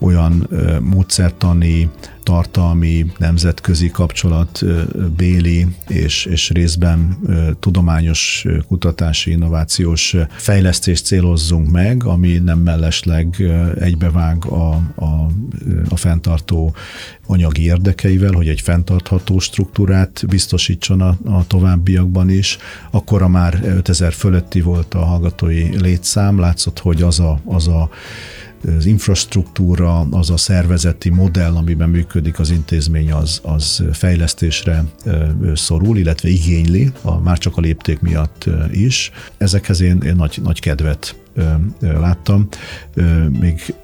olyan 0.00 0.48
módszertani, 0.80 1.90
tartalmi, 2.22 3.06
nemzetközi 3.18 3.90
kapcsolat 3.90 4.64
béli 5.16 5.66
és, 5.88 6.24
és 6.24 6.50
részben 6.50 7.18
tudományos 7.60 8.46
kutatási, 8.68 9.30
innovációs 9.30 10.16
fejlesztést 10.28 11.04
célozzunk 11.04 11.70
meg, 11.70 12.04
ami 12.04 12.38
nem 12.38 12.58
mellesleg 12.58 13.42
egybevág 13.78 14.44
a, 14.44 14.70
a, 14.94 15.30
a 15.88 15.96
fenntartó 15.96 16.74
anyagi 17.26 17.62
érdekeivel, 17.62 18.32
hogy 18.32 18.48
egy 18.48 18.60
fenntartható 18.60 19.38
struktúrát 19.38 20.24
biztosítson 20.28 21.00
a, 21.00 21.16
a 21.24 21.46
továbbiakban 21.46 22.30
is. 22.30 22.58
Akkora 22.90 23.28
már 23.28 23.60
5000 23.64 24.12
fölötti 24.12 24.60
volt 24.60 24.94
a 24.94 25.04
hallgatói 25.04 25.80
létszám, 25.80 26.38
látszott, 26.38 26.78
hogy 26.78 27.02
az 27.02 27.20
a, 27.20 27.40
az 27.44 27.68
a 27.68 27.90
az 28.78 28.86
infrastruktúra, 28.86 30.00
az 30.00 30.30
a 30.30 30.36
szervezeti 30.36 31.10
modell, 31.10 31.54
amiben 31.54 31.88
működik 31.88 32.38
az 32.38 32.50
intézmény, 32.50 33.12
az, 33.12 33.40
az 33.42 33.82
fejlesztésre 33.92 34.84
szorul, 35.54 35.96
illetve 35.96 36.28
igényli, 36.28 36.92
a, 37.02 37.18
már 37.18 37.38
csak 37.38 37.56
a 37.56 37.60
lépték 37.60 38.00
miatt 38.00 38.44
is. 38.72 39.10
Ezekhez 39.38 39.80
én, 39.80 40.00
én 40.02 40.16
nagy, 40.16 40.38
nagy 40.42 40.60
kedvet 40.60 41.14
láttam. 41.80 42.48
Még 43.40 43.74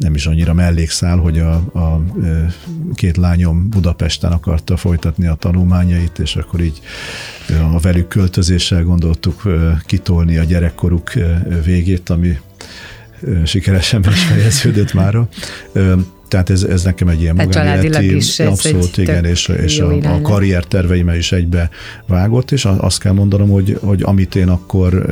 nem 0.00 0.14
is 0.14 0.26
annyira 0.26 0.54
mellékszál, 0.54 1.16
hogy 1.16 1.38
a, 1.38 1.52
a 1.54 2.04
két 2.94 3.16
lányom 3.16 3.68
Budapesten 3.68 4.32
akarta 4.32 4.76
folytatni 4.76 5.26
a 5.26 5.34
tanulmányait, 5.34 6.18
és 6.18 6.36
akkor 6.36 6.60
így 6.60 6.80
a 7.72 7.78
velük 7.78 8.08
költözéssel 8.08 8.82
gondoltuk 8.82 9.42
kitolni 9.86 10.36
a 10.36 10.44
gyerekkoruk 10.44 11.12
végét, 11.64 12.08
ami 12.10 12.38
sikeresen 13.44 14.04
is 14.10 14.22
fejeződött 14.22 14.92
mára. 14.92 15.28
Tehát 16.28 16.50
ez, 16.50 16.62
ez 16.62 16.82
nekem 16.82 17.08
egy 17.08 17.20
ilyen 17.20 17.34
magánéleti, 17.34 18.16
is 18.16 18.40
abszolút 18.40 18.96
igen, 18.96 19.24
és, 19.24 19.48
és 19.48 19.78
a, 19.78 20.14
a 20.14 20.20
karrier 20.20 20.64
terveimel 20.64 21.16
is 21.16 21.32
egybe 21.32 21.70
vágott, 22.06 22.50
és 22.50 22.64
azt 22.64 23.00
kell 23.00 23.12
mondanom, 23.12 23.48
hogy, 23.48 23.78
hogy 23.80 24.02
amit 24.02 24.34
én 24.34 24.48
akkor 24.48 25.06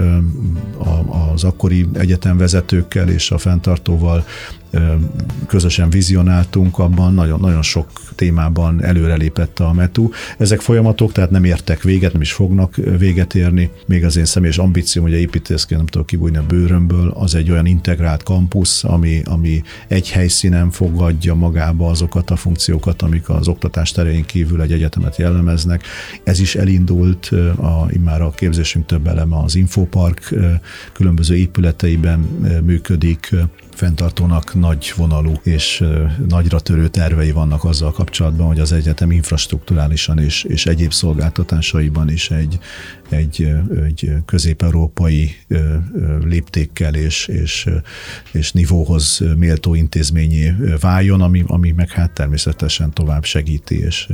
az 1.35 1.45
akkori 1.45 1.87
egyetemvezetőkkel 1.93 3.09
és 3.09 3.31
a 3.31 3.39
fenntartóval 3.39 4.25
közösen 5.47 5.91
vizionáltunk, 5.91 6.79
abban 6.79 7.15
nagyon, 7.15 7.41
nagyon 7.41 7.63
sok 7.63 7.89
témában 8.15 8.85
előrelépett 8.85 9.59
a 9.59 9.73
METU. 9.73 10.09
Ezek 10.39 10.61
folyamatok, 10.61 11.13
tehát 11.13 11.31
nem 11.31 11.45
értek 11.45 11.83
véget, 11.83 12.13
nem 12.13 12.21
is 12.21 12.33
fognak 12.33 12.77
véget 12.99 13.35
érni. 13.35 13.71
Még 13.87 14.05
az 14.05 14.17
én 14.17 14.25
személyes 14.25 14.59
ambícióm, 14.59 15.05
hogy 15.05 15.15
építészként 15.15 15.81
nem 15.81 15.89
tudok 15.89 16.07
kibújni 16.07 16.37
a 16.37 16.47
bőrömből, 16.47 17.11
az 17.11 17.35
egy 17.35 17.51
olyan 17.51 17.67
integrált 17.67 18.23
kampusz, 18.23 18.85
ami, 18.85 19.23
ami 19.25 19.63
egy 19.89 20.11
helyszínen 20.11 20.71
fogadja 20.71 21.35
magába 21.35 21.91
azokat 21.91 22.31
a 22.31 22.37
funkciókat, 22.37 23.03
amik 23.03 23.29
az 23.29 23.49
oktatás 23.49 23.93
terén 23.93 24.25
kívül 24.25 24.63
egy 24.63 24.73
egyetemet 24.73 25.17
jellemeznek. 25.17 25.83
Ez 26.25 26.41
is 26.41 26.55
elindult, 26.55 27.31
a, 27.57 27.87
immár 27.91 28.23
a 28.23 28.31
képzésünk 28.31 28.87
több 28.87 29.07
eleme 29.07 29.39
az 29.39 29.55
Infopark 29.55 30.35
különböző 30.93 31.37
épületeiben 31.37 32.19
működik, 32.65 33.35
fenntartónak 33.77 34.55
nagy 34.55 34.93
vonalú 34.97 35.33
és 35.43 35.85
nagyra 36.29 36.61
törő 36.61 36.89
tervei 36.89 37.31
vannak 37.31 37.65
azzal 37.65 37.93
kapcsolatban, 37.93 38.47
hogy 38.47 38.61
az 38.61 38.73
egyetem 38.73 39.11
infrastruktúrálisan 39.11 40.19
és, 40.19 40.45
és 40.45 40.67
egyéb 40.67 40.93
szolgáltatásaiban 40.93 42.11
is 42.11 42.31
egy, 42.31 42.59
egy, 43.09 43.49
egy 43.85 44.13
közép-európai 44.25 45.37
léptékkel 46.25 46.95
és, 46.95 47.27
és, 47.27 47.69
és 48.33 48.53
nivóhoz 48.53 49.23
méltó 49.37 49.75
intézményé 49.75 50.55
váljon, 50.81 51.21
ami, 51.21 51.45
ami 51.47 51.71
meg 51.71 51.91
hát 51.91 52.11
természetesen 52.11 52.93
tovább 52.93 53.25
segíti 53.25 53.81
és 53.81 54.09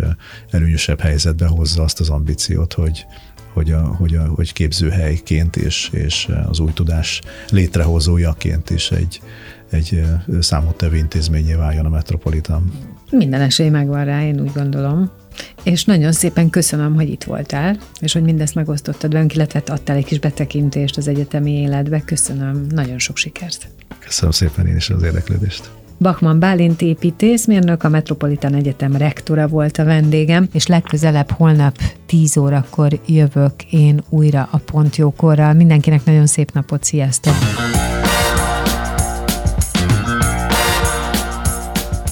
előnyösebb 0.51 1.01
helyzetbe 1.01 1.47
hozza 1.47 1.83
azt 1.83 2.01
az 2.01 2.09
ambíciót, 2.09 2.73
hogy, 2.73 3.07
hogy, 3.53 3.71
a, 3.71 3.81
hogy, 3.81 4.15
a, 4.15 4.27
hogy 4.27 4.53
képzőhelyként 4.53 5.57
és, 5.57 5.89
és 5.93 6.29
az 6.49 6.59
új 6.59 6.73
tudás 6.73 7.21
létrehozójaként 7.51 8.71
is 8.71 8.91
egy, 8.91 9.21
egy 9.73 10.03
számottevő 10.41 10.97
intézményé 10.97 11.55
váljon 11.55 11.87
a 11.87 11.89
Metropolitan. 11.89 12.73
Minden 13.11 13.41
esély 13.41 13.68
megvan 13.68 14.05
rá, 14.05 14.23
én 14.23 14.41
úgy 14.41 14.53
gondolom. 14.55 15.11
És 15.62 15.85
nagyon 15.85 16.12
szépen 16.12 16.51
köszönöm, 16.51 16.95
hogy 16.95 17.09
itt 17.09 17.25
voltál, 17.25 17.77
és 18.01 18.12
hogy 18.12 18.23
mindezt 18.23 18.55
megosztottad 18.55 19.12
velünk, 19.12 19.35
illetve 19.35 19.62
adtál 19.66 19.97
egy 19.97 20.05
kis 20.05 20.18
betekintést 20.18 20.97
az 20.97 21.09
egyetemi 21.09 21.53
életbe. 21.53 22.01
Köszönöm, 22.01 22.66
nagyon 22.68 22.99
sok 22.99 23.16
sikert. 23.16 23.68
Köszönöm 23.99 24.31
szépen 24.31 24.66
én 24.66 24.77
is 24.77 24.91
az 24.91 25.03
érdeklődést. 25.03 25.70
Bachmann 25.99 26.39
Bálint 26.39 26.83
építészmérnök, 26.83 27.83
a 27.83 27.89
Metropolitan 27.89 28.55
Egyetem 28.55 28.97
rektora 28.97 29.49
volt 29.49 29.79
a 29.79 29.85
vendégem, 29.85 30.49
és 30.53 30.66
legközelebb 30.66 31.31
holnap 31.31 31.79
10 32.07 32.37
órakor 32.37 33.01
jövök 33.07 33.64
én 33.70 34.03
újra 34.09 34.49
a 34.51 34.59
Pontjókorral. 34.59 35.53
Mindenkinek 35.53 36.05
nagyon 36.05 36.27
szép 36.27 36.53
napot, 36.53 36.85
sziasztok! 36.85 37.35